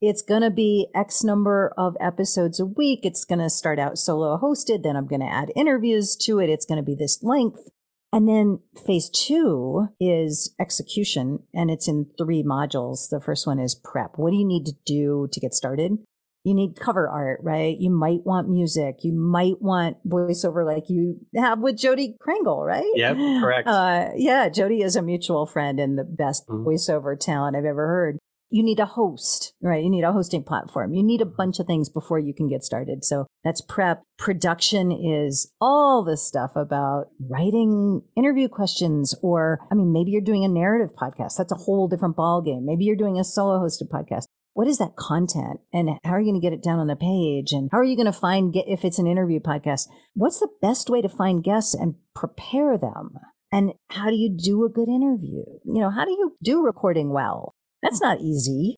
It's 0.00 0.22
going 0.22 0.42
to 0.42 0.50
be 0.50 0.88
X 0.94 1.24
number 1.24 1.72
of 1.76 1.96
episodes 2.00 2.60
a 2.60 2.66
week. 2.66 3.00
It's 3.02 3.24
going 3.24 3.38
to 3.38 3.50
start 3.50 3.78
out 3.78 3.98
solo 3.98 4.38
hosted. 4.38 4.82
Then 4.82 4.94
I'm 4.94 5.06
going 5.06 5.22
to 5.22 5.26
add 5.32 5.50
interviews 5.56 6.14
to 6.22 6.38
it. 6.38 6.50
It's 6.50 6.66
going 6.66 6.76
to 6.76 6.84
be 6.84 6.94
this 6.94 7.22
length. 7.22 7.70
And 8.12 8.28
then 8.28 8.60
phase 8.86 9.10
two 9.10 9.88
is 10.00 10.54
execution, 10.60 11.40
and 11.52 11.70
it's 11.70 11.88
in 11.88 12.06
three 12.16 12.42
modules. 12.42 13.08
The 13.10 13.20
first 13.20 13.46
one 13.46 13.58
is 13.58 13.74
prep. 13.74 14.12
What 14.16 14.30
do 14.30 14.36
you 14.36 14.46
need 14.46 14.64
to 14.66 14.74
do 14.86 15.28
to 15.32 15.40
get 15.40 15.54
started? 15.54 15.98
You 16.44 16.54
need 16.54 16.78
cover 16.78 17.08
art, 17.08 17.40
right? 17.42 17.76
You 17.76 17.90
might 17.90 18.24
want 18.24 18.48
music. 18.48 19.02
You 19.02 19.12
might 19.12 19.60
want 19.60 19.96
voiceover 20.08 20.64
like 20.64 20.84
you 20.88 21.18
have 21.34 21.58
with 21.58 21.76
Jodi 21.76 22.14
Krangle, 22.20 22.64
right? 22.64 22.86
Yep, 22.94 23.16
correct. 23.42 23.68
Uh, 23.68 24.10
yeah, 24.14 24.48
Jodi 24.48 24.82
is 24.82 24.94
a 24.94 25.02
mutual 25.02 25.44
friend 25.44 25.80
and 25.80 25.98
the 25.98 26.04
best 26.04 26.46
mm-hmm. 26.46 26.64
voiceover 26.64 27.18
talent 27.18 27.56
I've 27.56 27.64
ever 27.64 27.88
heard 27.88 28.18
you 28.50 28.62
need 28.62 28.78
a 28.78 28.86
host, 28.86 29.54
right? 29.60 29.82
You 29.82 29.90
need 29.90 30.04
a 30.04 30.12
hosting 30.12 30.44
platform. 30.44 30.94
You 30.94 31.02
need 31.02 31.20
a 31.20 31.26
bunch 31.26 31.58
of 31.58 31.66
things 31.66 31.88
before 31.88 32.18
you 32.18 32.32
can 32.32 32.48
get 32.48 32.62
started. 32.62 33.04
So 33.04 33.26
that's 33.44 33.60
prep. 33.60 34.02
Production 34.18 34.92
is 34.92 35.52
all 35.60 36.04
this 36.04 36.26
stuff 36.26 36.52
about 36.54 37.06
writing 37.20 38.02
interview 38.16 38.48
questions, 38.48 39.14
or 39.22 39.60
I 39.70 39.74
mean, 39.74 39.92
maybe 39.92 40.10
you're 40.10 40.20
doing 40.20 40.44
a 40.44 40.48
narrative 40.48 40.94
podcast. 40.96 41.36
That's 41.36 41.52
a 41.52 41.56
whole 41.56 41.88
different 41.88 42.16
ballgame. 42.16 42.62
Maybe 42.62 42.84
you're 42.84 42.96
doing 42.96 43.18
a 43.18 43.24
solo 43.24 43.58
hosted 43.58 43.88
podcast. 43.88 44.24
What 44.54 44.68
is 44.68 44.78
that 44.78 44.96
content 44.96 45.60
and 45.70 45.90
how 46.02 46.12
are 46.12 46.20
you 46.20 46.32
going 46.32 46.40
to 46.40 46.46
get 46.46 46.54
it 46.54 46.62
down 46.62 46.78
on 46.78 46.86
the 46.86 46.96
page? 46.96 47.52
And 47.52 47.68
how 47.72 47.78
are 47.78 47.84
you 47.84 47.94
going 47.94 48.06
to 48.06 48.12
find, 48.12 48.54
get, 48.54 48.64
if 48.66 48.86
it's 48.86 48.98
an 48.98 49.06
interview 49.06 49.38
podcast, 49.38 49.88
what's 50.14 50.40
the 50.40 50.48
best 50.62 50.88
way 50.88 51.02
to 51.02 51.10
find 51.10 51.44
guests 51.44 51.74
and 51.74 51.96
prepare 52.14 52.78
them? 52.78 53.18
And 53.52 53.74
how 53.90 54.08
do 54.08 54.16
you 54.16 54.34
do 54.34 54.64
a 54.64 54.70
good 54.70 54.88
interview? 54.88 55.44
You 55.64 55.80
know, 55.80 55.90
how 55.90 56.06
do 56.06 56.10
you 56.10 56.36
do 56.42 56.64
recording 56.64 57.12
well? 57.12 57.54
That's 57.82 58.00
not 58.00 58.20
easy. 58.20 58.76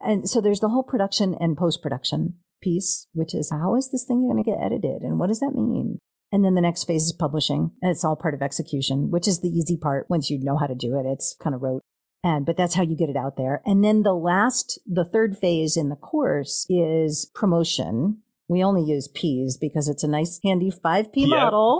And 0.00 0.28
so 0.28 0.40
there's 0.40 0.60
the 0.60 0.68
whole 0.68 0.82
production 0.82 1.34
and 1.38 1.56
post 1.56 1.82
production 1.82 2.34
piece, 2.62 3.06
which 3.12 3.34
is 3.34 3.50
how 3.50 3.76
is 3.76 3.90
this 3.90 4.04
thing 4.04 4.28
going 4.28 4.42
to 4.42 4.48
get 4.48 4.60
edited 4.60 5.02
and 5.02 5.18
what 5.18 5.28
does 5.28 5.40
that 5.40 5.54
mean? 5.54 5.98
And 6.32 6.44
then 6.44 6.54
the 6.54 6.60
next 6.60 6.84
phase 6.84 7.04
is 7.04 7.12
publishing. 7.12 7.70
And 7.80 7.90
it's 7.92 8.04
all 8.04 8.16
part 8.16 8.34
of 8.34 8.42
execution, 8.42 9.10
which 9.10 9.28
is 9.28 9.40
the 9.40 9.48
easy 9.48 9.76
part. 9.76 10.06
Once 10.10 10.30
you 10.30 10.42
know 10.42 10.56
how 10.56 10.66
to 10.66 10.74
do 10.74 10.98
it, 10.98 11.06
it's 11.06 11.36
kind 11.40 11.54
of 11.54 11.62
rote. 11.62 11.82
And, 12.24 12.44
but 12.44 12.56
that's 12.56 12.74
how 12.74 12.82
you 12.82 12.96
get 12.96 13.10
it 13.10 13.16
out 13.16 13.36
there. 13.36 13.62
And 13.64 13.84
then 13.84 14.02
the 14.02 14.14
last, 14.14 14.80
the 14.86 15.04
third 15.04 15.36
phase 15.36 15.76
in 15.76 15.90
the 15.90 15.96
course 15.96 16.66
is 16.68 17.30
promotion. 17.34 18.22
We 18.48 18.64
only 18.64 18.82
use 18.82 19.08
P's 19.08 19.56
because 19.56 19.88
it's 19.88 20.02
a 20.02 20.08
nice 20.08 20.40
handy 20.42 20.72
5P 20.72 21.10
yep. 21.14 21.28
model, 21.28 21.78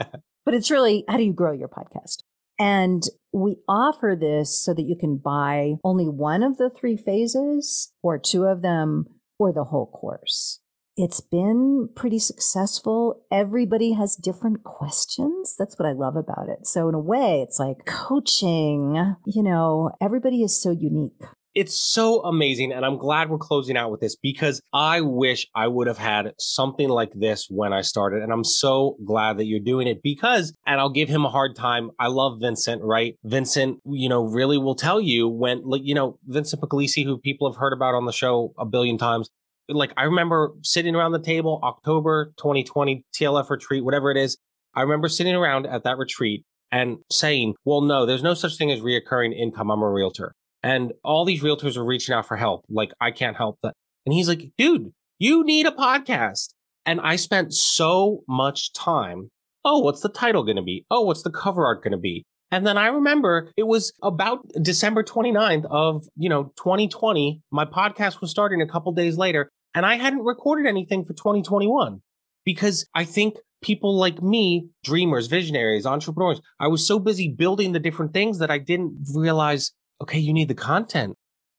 but 0.44 0.54
it's 0.54 0.70
really 0.70 1.04
how 1.08 1.16
do 1.16 1.24
you 1.24 1.32
grow 1.32 1.52
your 1.52 1.68
podcast? 1.68 2.22
And 2.58 3.02
we 3.32 3.56
offer 3.68 4.16
this 4.18 4.62
so 4.62 4.72
that 4.72 4.86
you 4.86 4.96
can 4.98 5.18
buy 5.18 5.74
only 5.84 6.06
one 6.06 6.42
of 6.42 6.56
the 6.56 6.70
three 6.70 6.96
phases 6.96 7.92
or 8.02 8.18
two 8.18 8.44
of 8.44 8.62
them 8.62 9.06
or 9.38 9.52
the 9.52 9.64
whole 9.64 9.86
course. 9.86 10.60
It's 10.96 11.20
been 11.20 11.90
pretty 11.94 12.18
successful. 12.18 13.26
Everybody 13.30 13.92
has 13.92 14.16
different 14.16 14.64
questions. 14.64 15.54
That's 15.58 15.78
what 15.78 15.86
I 15.86 15.92
love 15.92 16.16
about 16.16 16.48
it. 16.48 16.66
So 16.66 16.88
in 16.88 16.94
a 16.94 17.00
way, 17.00 17.42
it's 17.42 17.58
like 17.58 17.84
coaching, 17.84 19.14
you 19.26 19.42
know, 19.42 19.90
everybody 20.00 20.42
is 20.42 20.60
so 20.60 20.70
unique. 20.70 21.22
It's 21.56 21.80
so 21.80 22.20
amazing. 22.20 22.70
And 22.70 22.84
I'm 22.84 22.98
glad 22.98 23.30
we're 23.30 23.38
closing 23.38 23.78
out 23.78 23.90
with 23.90 24.00
this 24.00 24.14
because 24.14 24.60
I 24.74 25.00
wish 25.00 25.46
I 25.54 25.68
would 25.68 25.86
have 25.86 25.96
had 25.96 26.34
something 26.38 26.90
like 26.90 27.12
this 27.14 27.46
when 27.48 27.72
I 27.72 27.80
started. 27.80 28.22
And 28.22 28.30
I'm 28.30 28.44
so 28.44 28.98
glad 29.06 29.38
that 29.38 29.46
you're 29.46 29.58
doing 29.58 29.86
it 29.88 30.02
because, 30.02 30.52
and 30.66 30.78
I'll 30.78 30.90
give 30.90 31.08
him 31.08 31.24
a 31.24 31.30
hard 31.30 31.56
time. 31.56 31.92
I 31.98 32.08
love 32.08 32.40
Vincent, 32.42 32.82
right? 32.82 33.16
Vincent, 33.24 33.78
you 33.86 34.06
know, 34.06 34.24
really 34.24 34.58
will 34.58 34.74
tell 34.74 35.00
you 35.00 35.28
when, 35.28 35.62
like, 35.64 35.80
you 35.82 35.94
know, 35.94 36.18
Vincent 36.26 36.60
Pugliese, 36.60 37.02
who 37.02 37.16
people 37.16 37.50
have 37.50 37.58
heard 37.58 37.72
about 37.72 37.94
on 37.94 38.04
the 38.04 38.12
show 38.12 38.52
a 38.58 38.66
billion 38.66 38.98
times. 38.98 39.30
Like, 39.66 39.94
I 39.96 40.02
remember 40.02 40.52
sitting 40.62 40.94
around 40.94 41.12
the 41.12 41.22
table, 41.22 41.60
October 41.62 42.34
2020, 42.36 43.02
TLF 43.18 43.48
retreat, 43.48 43.82
whatever 43.82 44.10
it 44.10 44.18
is. 44.18 44.36
I 44.74 44.82
remember 44.82 45.08
sitting 45.08 45.34
around 45.34 45.66
at 45.66 45.84
that 45.84 45.96
retreat 45.96 46.44
and 46.70 46.98
saying, 47.10 47.54
well, 47.64 47.80
no, 47.80 48.04
there's 48.04 48.22
no 48.22 48.34
such 48.34 48.58
thing 48.58 48.70
as 48.70 48.80
reoccurring 48.80 49.34
income. 49.34 49.70
I'm 49.70 49.80
a 49.80 49.90
realtor. 49.90 50.34
And 50.66 50.94
all 51.04 51.24
these 51.24 51.44
realtors 51.44 51.76
are 51.76 51.84
reaching 51.84 52.12
out 52.12 52.26
for 52.26 52.36
help. 52.36 52.64
Like, 52.68 52.90
I 53.00 53.12
can't 53.12 53.36
help 53.36 53.56
that. 53.62 53.72
And 54.04 54.12
he's 54.12 54.26
like, 54.26 54.50
dude, 54.58 54.90
you 55.16 55.44
need 55.44 55.64
a 55.64 55.70
podcast. 55.70 56.48
And 56.84 57.00
I 57.00 57.14
spent 57.14 57.54
so 57.54 58.24
much 58.26 58.72
time. 58.72 59.30
Oh, 59.64 59.78
what's 59.78 60.00
the 60.00 60.08
title 60.08 60.42
going 60.42 60.56
to 60.56 60.62
be? 60.62 60.84
Oh, 60.90 61.02
what's 61.02 61.22
the 61.22 61.30
cover 61.30 61.64
art 61.64 61.84
going 61.84 61.92
to 61.92 61.98
be? 61.98 62.24
And 62.50 62.66
then 62.66 62.76
I 62.76 62.88
remember 62.88 63.52
it 63.56 63.68
was 63.68 63.92
about 64.02 64.40
December 64.60 65.04
29th 65.04 65.66
of, 65.70 66.04
you 66.16 66.28
know, 66.28 66.52
2020. 66.56 67.42
My 67.52 67.64
podcast 67.64 68.20
was 68.20 68.32
starting 68.32 68.60
a 68.60 68.66
couple 68.66 68.90
days 68.90 69.16
later 69.16 69.48
and 69.72 69.86
I 69.86 69.94
hadn't 69.94 70.24
recorded 70.24 70.66
anything 70.66 71.04
for 71.04 71.12
2021 71.12 72.02
because 72.44 72.88
I 72.92 73.04
think 73.04 73.36
people 73.62 73.96
like 73.96 74.20
me, 74.20 74.68
dreamers, 74.82 75.28
visionaries, 75.28 75.86
entrepreneurs, 75.86 76.40
I 76.58 76.66
was 76.66 76.84
so 76.84 76.98
busy 76.98 77.28
building 77.28 77.70
the 77.70 77.78
different 77.78 78.12
things 78.12 78.40
that 78.40 78.50
I 78.50 78.58
didn't 78.58 79.06
realize 79.14 79.72
okay, 80.02 80.18
you 80.18 80.32
need 80.32 80.48
the 80.48 80.54
content. 80.54 81.14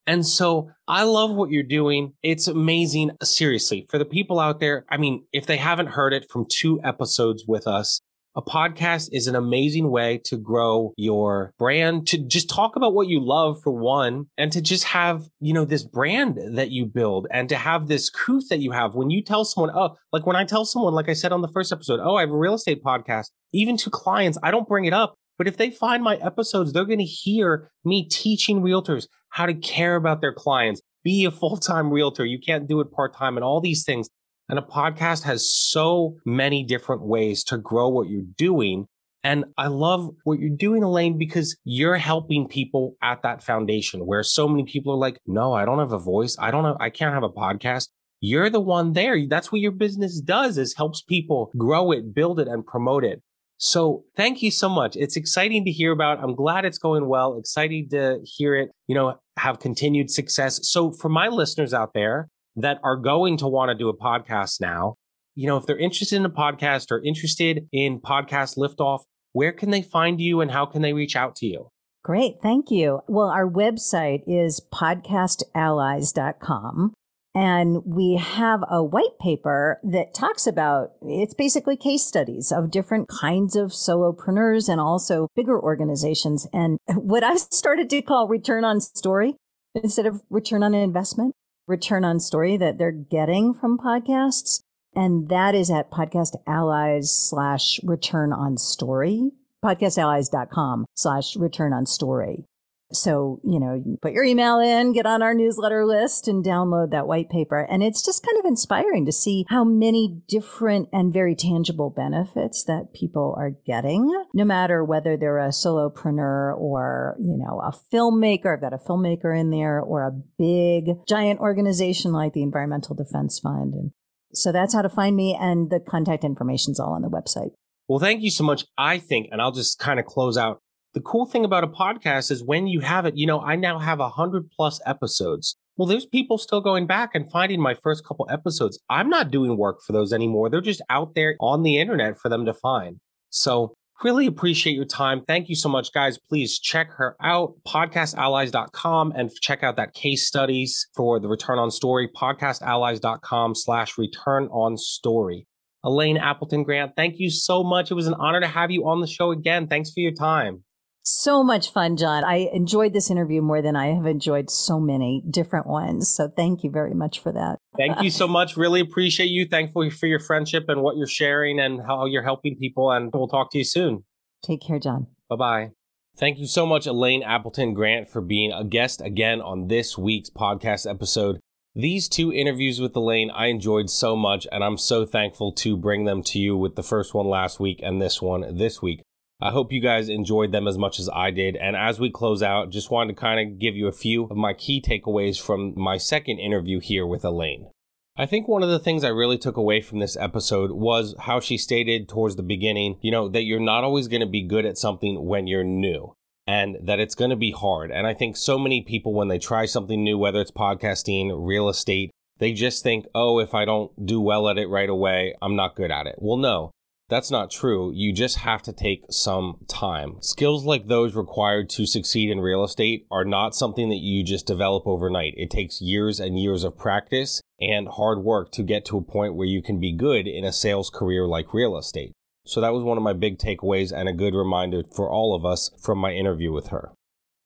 And 0.05 0.25
so 0.25 0.71
I 0.87 1.03
love 1.03 1.31
what 1.35 1.51
you're 1.51 1.63
doing. 1.63 2.13
It's 2.23 2.47
amazing. 2.47 3.11
Seriously, 3.21 3.85
for 3.89 3.97
the 3.97 4.05
people 4.05 4.39
out 4.39 4.59
there, 4.59 4.85
I 4.89 4.97
mean, 4.97 5.25
if 5.33 5.45
they 5.45 5.57
haven't 5.57 5.87
heard 5.87 6.13
it 6.13 6.25
from 6.31 6.45
two 6.49 6.79
episodes 6.83 7.43
with 7.45 7.67
us, 7.67 7.99
a 8.37 8.41
podcast 8.41 9.09
is 9.11 9.25
an 9.25 9.35
amazing 9.35 9.89
way 9.89 10.21
to 10.25 10.37
grow 10.37 10.93
your 10.95 11.53
brand, 11.57 12.07
to 12.07 12.19
just 12.19 12.49
talk 12.49 12.75
about 12.75 12.93
what 12.93 13.07
you 13.07 13.19
love 13.19 13.59
for 13.63 13.71
one, 13.71 14.27
and 14.37 14.51
to 14.51 14.61
just 14.61 14.83
have, 14.83 15.23
you 15.41 15.53
know, 15.53 15.65
this 15.65 15.83
brand 15.83 16.39
that 16.55 16.69
you 16.69 16.85
build 16.85 17.27
and 17.31 17.49
to 17.49 17.55
have 17.55 17.87
this 17.87 18.11
truth 18.11 18.47
that 18.49 18.59
you 18.59 18.71
have. 18.71 18.93
When 18.93 19.09
you 19.09 19.23
tell 19.23 19.43
someone, 19.43 19.71
oh, 19.75 19.97
like 20.13 20.27
when 20.27 20.35
I 20.35 20.45
tell 20.45 20.65
someone, 20.65 20.93
like 20.93 21.09
I 21.09 21.13
said 21.13 21.31
on 21.31 21.41
the 21.41 21.47
first 21.47 21.73
episode, 21.73 21.99
oh, 21.99 22.15
I 22.15 22.21
have 22.21 22.29
a 22.29 22.37
real 22.37 22.53
estate 22.53 22.83
podcast, 22.83 23.31
even 23.53 23.75
to 23.77 23.89
clients, 23.89 24.37
I 24.43 24.51
don't 24.51 24.67
bring 24.67 24.85
it 24.85 24.93
up 24.93 25.15
but 25.37 25.47
if 25.47 25.57
they 25.57 25.69
find 25.69 26.03
my 26.03 26.15
episodes, 26.17 26.73
they're 26.73 26.85
going 26.85 26.99
to 26.99 27.05
hear 27.05 27.69
me 27.85 28.07
teaching 28.09 28.61
realtors 28.61 29.07
how 29.29 29.45
to 29.45 29.53
care 29.53 29.95
about 29.95 30.21
their 30.21 30.33
clients, 30.33 30.81
be 31.03 31.25
a 31.25 31.31
full 31.31 31.57
time 31.57 31.91
realtor. 31.91 32.25
You 32.25 32.39
can't 32.39 32.67
do 32.67 32.79
it 32.81 32.91
part 32.91 33.15
time 33.15 33.37
and 33.37 33.43
all 33.43 33.61
these 33.61 33.83
things. 33.83 34.09
And 34.49 34.57
a 34.57 34.61
podcast 34.61 35.23
has 35.23 35.49
so 35.53 36.15
many 36.25 36.63
different 36.63 37.01
ways 37.01 37.43
to 37.45 37.57
grow 37.57 37.89
what 37.89 38.09
you're 38.09 38.23
doing. 38.37 38.87
And 39.23 39.45
I 39.57 39.67
love 39.67 40.09
what 40.23 40.39
you're 40.39 40.55
doing, 40.55 40.83
Elaine, 40.83 41.17
because 41.17 41.57
you're 41.65 41.97
helping 41.97 42.47
people 42.47 42.95
at 43.01 43.23
that 43.23 43.43
foundation 43.43 44.05
where 44.05 44.23
so 44.23 44.47
many 44.47 44.63
people 44.63 44.93
are 44.93 44.97
like, 44.97 45.19
no, 45.25 45.53
I 45.53 45.65
don't 45.65 45.79
have 45.79 45.91
a 45.91 45.99
voice. 45.99 46.37
I 46.39 46.49
don't 46.49 46.63
have, 46.63 46.77
I 46.79 46.89
can't 46.89 47.13
have 47.13 47.23
a 47.23 47.29
podcast. 47.29 47.89
You're 48.21 48.49
the 48.49 48.61
one 48.61 48.93
there. 48.93 49.17
That's 49.27 49.51
what 49.51 49.61
your 49.61 49.73
business 49.73 50.21
does 50.21 50.57
is 50.57 50.75
helps 50.75 51.01
people 51.01 51.51
grow 51.57 51.91
it, 51.91 52.15
build 52.15 52.39
it 52.39 52.47
and 52.47 52.65
promote 52.65 53.03
it. 53.03 53.21
So 53.57 54.03
thank 54.15 54.43
you 54.43 54.51
so 54.51 54.69
much. 54.69 54.95
It's 54.95 55.17
exciting 55.17 55.65
to 55.65 55.71
hear 55.71 55.91
about. 55.91 56.23
I'm 56.23 56.35
glad 56.35 56.63
it's 56.65 56.77
going 56.77 57.07
well. 57.07 57.35
Excited 57.37 57.89
to 57.91 58.19
hear 58.23 58.55
it, 58.55 58.69
you 58.87 58.95
know, 58.95 59.19
have 59.37 59.59
continued 59.59 60.09
success. 60.11 60.59
So 60.63 60.91
for 60.91 61.07
my 61.09 61.27
listeners 61.27 61.73
out 61.73 61.93
there 61.93 62.29
that 62.55 62.79
are 62.83 62.95
going 62.97 63.37
to 63.37 63.47
want 63.47 63.69
to 63.69 63.75
do 63.75 63.89
a 63.89 63.97
podcast 63.97 64.61
now, 64.61 64.95
you 65.35 65.47
know, 65.47 65.57
if 65.57 65.65
they're 65.65 65.77
interested 65.77 66.17
in 66.17 66.25
a 66.25 66.29
podcast 66.29 66.91
or 66.91 67.01
interested 67.03 67.67
in 67.71 67.99
podcast 67.99 68.57
liftoff, 68.57 68.99
where 69.33 69.51
can 69.51 69.71
they 69.71 69.81
find 69.81 70.21
you 70.21 70.41
and 70.41 70.51
how 70.51 70.65
can 70.65 70.81
they 70.81 70.93
reach 70.93 71.15
out 71.15 71.35
to 71.37 71.45
you? 71.45 71.69
Great. 72.03 72.41
Thank 72.41 72.71
you. 72.71 73.01
Well, 73.07 73.27
our 73.27 73.47
website 73.47 74.23
is 74.25 74.59
podcastallies.com. 74.73 76.93
And 77.37 77.83
we 77.85 78.15
have 78.15 78.63
a 78.67 78.83
white 78.83 79.19
paper 79.21 79.79
that 79.83 80.15
talks 80.15 80.47
about 80.47 80.93
it's 81.03 81.35
basically 81.35 81.77
case 81.77 82.03
studies 82.03 82.51
of 82.51 82.71
different 82.71 83.09
kinds 83.09 83.55
of 83.55 83.69
solopreneurs 83.69 84.67
and 84.67 84.81
also 84.81 85.27
bigger 85.35 85.61
organizations. 85.61 86.47
And 86.51 86.79
what 86.87 87.23
I 87.23 87.35
started 87.35 87.91
to 87.91 88.01
call 88.01 88.27
return 88.27 88.65
on 88.65 88.81
story 88.81 89.35
instead 89.75 90.07
of 90.07 90.23
return 90.31 90.63
on 90.63 90.73
investment, 90.73 91.35
return 91.67 92.03
on 92.03 92.19
story 92.19 92.57
that 92.57 92.79
they're 92.79 92.91
getting 92.91 93.53
from 93.53 93.77
podcasts. 93.77 94.61
And 94.95 95.29
that 95.29 95.53
is 95.53 95.69
at 95.69 95.91
podcast 95.91 96.37
allies 96.47 97.13
slash 97.13 97.79
return 97.83 98.33
on 98.33 98.57
story, 98.57 99.29
podcastallies.com 99.63 100.87
slash 100.95 101.35
return 101.35 101.71
on 101.71 101.85
story. 101.85 102.45
So, 102.91 103.41
you 103.43 103.59
know, 103.59 103.83
put 104.01 104.13
your 104.13 104.23
email 104.23 104.59
in, 104.59 104.93
get 104.93 105.05
on 105.05 105.21
our 105.21 105.33
newsletter 105.33 105.85
list 105.85 106.27
and 106.27 106.43
download 106.43 106.91
that 106.91 107.07
white 107.07 107.29
paper. 107.29 107.59
And 107.69 107.83
it's 107.83 108.01
just 108.01 108.25
kind 108.25 108.39
of 108.39 108.45
inspiring 108.45 109.05
to 109.05 109.11
see 109.11 109.45
how 109.49 109.65
many 109.65 110.21
different 110.29 110.87
and 110.93 111.11
very 111.11 111.35
tangible 111.35 111.89
benefits 111.89 112.63
that 112.63 112.93
people 112.93 113.35
are 113.37 113.51
getting, 113.65 114.09
no 114.33 114.45
matter 114.45 114.85
whether 114.85 115.17
they're 115.17 115.39
a 115.39 115.49
solopreneur 115.49 116.57
or, 116.57 117.17
you 117.19 117.37
know, 117.37 117.59
a 117.59 117.73
filmmaker. 117.93 118.53
I've 118.53 118.61
got 118.61 118.73
a 118.73 118.77
filmmaker 118.77 119.37
in 119.37 119.49
there 119.49 119.81
or 119.81 120.03
a 120.03 120.21
big 120.37 120.95
giant 121.07 121.41
organization 121.41 122.13
like 122.13 122.31
the 122.31 122.43
Environmental 122.43 122.95
Defense 122.95 123.39
Fund. 123.39 123.73
And 123.73 123.91
so 124.33 124.53
that's 124.53 124.73
how 124.73 124.81
to 124.81 124.89
find 124.89 125.15
me. 125.15 125.37
And 125.39 125.69
the 125.69 125.81
contact 125.81 126.23
information 126.23 126.71
is 126.71 126.79
all 126.79 126.93
on 126.93 127.01
the 127.01 127.09
website. 127.09 127.51
Well, 127.89 127.99
thank 127.99 128.21
you 128.21 128.31
so 128.31 128.45
much. 128.45 128.65
I 128.77 128.97
think, 128.97 129.27
and 129.31 129.41
I'll 129.41 129.51
just 129.51 129.77
kind 129.77 129.99
of 129.99 130.05
close 130.05 130.37
out 130.37 130.61
the 130.97 131.03
cool 131.03 131.27
thing 131.27 131.45
about 131.45 131.63
a 131.63 131.67
podcast 131.67 132.31
is 132.31 132.43
when 132.43 132.65
you 132.65 132.79
have 132.79 133.05
it, 133.05 133.15
you 133.15 133.27
know, 133.27 133.39
I 133.39 133.55
now 133.55 133.77
have 133.77 133.99
a 133.99 134.09
hundred 134.09 134.49
plus 134.49 134.81
episodes. 134.83 135.55
Well, 135.75 135.87
there's 135.87 136.07
people 136.07 136.39
still 136.39 136.59
going 136.59 136.87
back 136.87 137.11
and 137.13 137.31
finding 137.31 137.61
my 137.61 137.75
first 137.75 138.03
couple 138.03 138.25
episodes. 138.31 138.79
I'm 138.89 139.07
not 139.07 139.29
doing 139.29 139.57
work 139.57 139.83
for 139.85 139.93
those 139.93 140.11
anymore. 140.11 140.49
They're 140.49 140.59
just 140.59 140.81
out 140.89 141.13
there 141.13 141.35
on 141.39 141.61
the 141.61 141.77
internet 141.77 142.17
for 142.17 142.29
them 142.29 142.47
to 142.47 142.53
find. 142.55 142.97
So 143.29 143.75
really 144.03 144.25
appreciate 144.25 144.75
your 144.75 144.85
time. 144.85 145.21
Thank 145.27 145.49
you 145.49 145.55
so 145.55 145.69
much, 145.69 145.93
guys. 145.93 146.17
Please 146.17 146.57
check 146.57 146.89
her 146.93 147.15
out, 147.21 147.53
podcastallies.com, 147.67 149.13
and 149.15 149.29
check 149.39 149.61
out 149.61 149.75
that 149.75 149.93
case 149.93 150.25
studies 150.25 150.87
for 150.95 151.19
the 151.19 151.27
return 151.27 151.59
on 151.59 151.69
story, 151.69 152.09
podcastallies.com 152.19 153.53
slash 153.53 153.99
return 153.99 154.47
on 154.47 154.77
story. 154.77 155.45
Elaine 155.83 156.17
Appleton 156.17 156.63
Grant, 156.63 156.93
thank 156.95 157.19
you 157.19 157.29
so 157.29 157.63
much. 157.63 157.91
It 157.91 157.93
was 157.93 158.07
an 158.07 158.15
honor 158.15 158.41
to 158.41 158.47
have 158.47 158.71
you 158.71 158.87
on 158.87 158.99
the 158.99 159.05
show 159.05 159.29
again. 159.29 159.67
Thanks 159.67 159.91
for 159.91 159.99
your 159.99 160.11
time. 160.11 160.63
So 161.09 161.41
much 161.41 161.71
fun, 161.71 161.95
John. 161.95 162.25
I 162.25 162.49
enjoyed 162.51 162.91
this 162.91 163.09
interview 163.09 163.41
more 163.41 163.61
than 163.61 163.77
I 163.77 163.93
have 163.93 164.05
enjoyed 164.05 164.49
so 164.49 164.77
many 164.77 165.23
different 165.29 165.65
ones. 165.65 166.13
So 166.13 166.27
thank 166.27 166.65
you 166.65 166.69
very 166.69 166.93
much 166.93 167.19
for 167.19 167.31
that. 167.31 167.59
Thank 167.77 168.01
you 168.01 168.09
so 168.09 168.27
much. 168.37 168.57
Really 168.57 168.81
appreciate 168.81 169.27
you. 169.27 169.47
Thankful 169.47 169.89
for 169.89 170.05
your 170.05 170.19
friendship 170.19 170.65
and 170.67 170.81
what 170.81 170.97
you're 170.97 171.07
sharing 171.07 171.61
and 171.61 171.79
how 171.79 172.07
you're 172.07 172.23
helping 172.23 172.57
people. 172.57 172.91
And 172.91 173.09
we'll 173.13 173.29
talk 173.29 173.53
to 173.53 173.57
you 173.57 173.63
soon. 173.63 174.03
Take 174.43 174.59
care, 174.59 174.79
John. 174.79 175.07
Bye 175.29 175.35
bye. 175.37 175.71
Thank 176.17 176.39
you 176.39 176.45
so 176.45 176.65
much, 176.65 176.85
Elaine 176.85 177.23
Appleton 177.23 177.73
Grant, 177.73 178.09
for 178.09 178.19
being 178.19 178.51
a 178.51 178.65
guest 178.65 178.99
again 178.99 179.39
on 179.39 179.69
this 179.69 179.97
week's 179.97 180.29
podcast 180.29 180.89
episode. 180.89 181.39
These 181.73 182.09
two 182.09 182.33
interviews 182.33 182.81
with 182.81 182.93
Elaine 182.97 183.31
I 183.31 183.45
enjoyed 183.45 183.89
so 183.89 184.17
much, 184.17 184.45
and 184.51 184.61
I'm 184.61 184.77
so 184.77 185.05
thankful 185.05 185.53
to 185.53 185.77
bring 185.77 186.03
them 186.03 186.21
to 186.23 186.37
you 186.37 186.57
with 186.57 186.75
the 186.75 186.83
first 186.83 187.13
one 187.13 187.27
last 187.27 187.61
week 187.61 187.79
and 187.81 188.01
this 188.01 188.21
one 188.21 188.57
this 188.57 188.81
week. 188.81 189.03
I 189.39 189.51
hope 189.51 189.71
you 189.71 189.79
guys 189.79 190.09
enjoyed 190.09 190.51
them 190.51 190.67
as 190.67 190.79
much 190.79 190.99
as 190.99 191.09
I 191.13 191.29
did. 191.29 191.55
And 191.55 191.75
as 191.75 191.99
we 191.99 192.09
close 192.09 192.41
out, 192.41 192.71
just 192.71 192.89
wanted 192.89 193.15
to 193.15 193.21
kind 193.21 193.39
of 193.39 193.59
give 193.59 193.75
you 193.75 193.87
a 193.87 193.91
few 193.91 194.23
of 194.23 194.35
my 194.35 194.53
key 194.53 194.81
takeaways 194.81 195.39
from 195.39 195.79
my 195.79 195.97
second 195.97 196.39
interview 196.39 196.79
here 196.79 197.05
with 197.05 197.23
Elaine. 197.23 197.69
I 198.17 198.25
think 198.25 198.47
one 198.47 198.63
of 198.63 198.69
the 198.69 198.79
things 198.79 199.03
I 199.03 199.09
really 199.09 199.37
took 199.37 199.55
away 199.55 199.79
from 199.79 199.99
this 199.99 200.17
episode 200.17 200.71
was 200.71 201.13
how 201.19 201.39
she 201.39 201.55
stated 201.55 202.09
towards 202.09 202.35
the 202.35 202.41
beginning, 202.41 202.97
you 203.01 203.11
know, 203.11 203.29
that 203.29 203.43
you're 203.43 203.59
not 203.59 203.83
always 203.83 204.07
going 204.07 204.21
to 204.21 204.27
be 204.27 204.41
good 204.41 204.65
at 204.65 204.79
something 204.79 205.23
when 205.23 205.45
you're 205.45 205.63
new 205.63 206.15
and 206.47 206.77
that 206.81 206.99
it's 206.99 207.13
going 207.13 207.29
to 207.29 207.35
be 207.35 207.51
hard. 207.51 207.91
And 207.91 208.07
I 208.07 208.15
think 208.15 208.35
so 208.35 208.57
many 208.57 208.81
people, 208.81 209.13
when 209.13 209.27
they 209.27 209.37
try 209.37 209.67
something 209.67 210.03
new, 210.03 210.17
whether 210.17 210.41
it's 210.41 210.49
podcasting, 210.49 211.31
real 211.37 211.69
estate, 211.69 212.09
they 212.39 212.53
just 212.53 212.81
think, 212.81 213.05
oh, 213.13 213.39
if 213.39 213.53
I 213.53 213.65
don't 213.65 213.91
do 214.03 214.19
well 214.19 214.49
at 214.49 214.57
it 214.57 214.67
right 214.67 214.89
away, 214.89 215.35
I'm 215.39 215.55
not 215.55 215.75
good 215.75 215.91
at 215.91 216.07
it. 216.07 216.15
Well, 216.17 216.37
no, 216.37 216.71
that's 217.09 217.31
not 217.31 217.49
true. 217.49 217.91
You 217.93 218.11
just 218.11 218.37
have 218.39 218.61
to 218.63 218.73
take 218.73 219.05
some 219.09 219.59
time. 219.67 220.17
Skills 220.21 220.65
like 220.65 220.87
those 220.87 221.15
required 221.15 221.69
to 221.71 221.85
succeed 221.85 222.29
in 222.29 222.41
real 222.41 222.63
estate 222.63 223.05
are 223.09 223.23
not 223.23 223.55
something 223.55 223.89
that 223.89 224.01
you 224.01 224.23
just 224.23 224.45
develop 224.45 224.85
overnight. 224.85 225.33
It 225.37 225.49
takes 225.49 225.81
years 225.81 226.19
and 226.19 226.37
years 226.37 226.63
of 226.63 226.77
practice 226.77 227.41
and 227.59 227.87
hard 227.87 228.19
work 228.19 228.51
to 228.53 228.63
get 228.63 228.83
to 228.85 228.97
a 228.97 229.01
point 229.01 229.35
where 229.35 229.47
you 229.47 229.61
can 229.61 229.79
be 229.79 229.93
good 229.93 230.27
in 230.27 230.43
a 230.43 230.51
sales 230.51 230.89
career 230.89 231.25
like 231.25 231.53
real 231.53 231.77
estate. 231.77 232.11
So 232.45 232.61
that 232.61 232.73
was 232.73 232.83
one 232.83 232.97
of 232.97 233.03
my 233.03 233.13
big 233.13 233.37
takeaways 233.39 233.91
and 233.91 234.07
a 234.07 234.13
good 234.13 234.35
reminder 234.35 234.83
for 234.95 235.09
all 235.09 235.33
of 235.33 235.45
us 235.45 235.71
from 235.81 235.97
my 235.97 236.11
interview 236.11 236.51
with 236.51 236.67
her. 236.67 236.91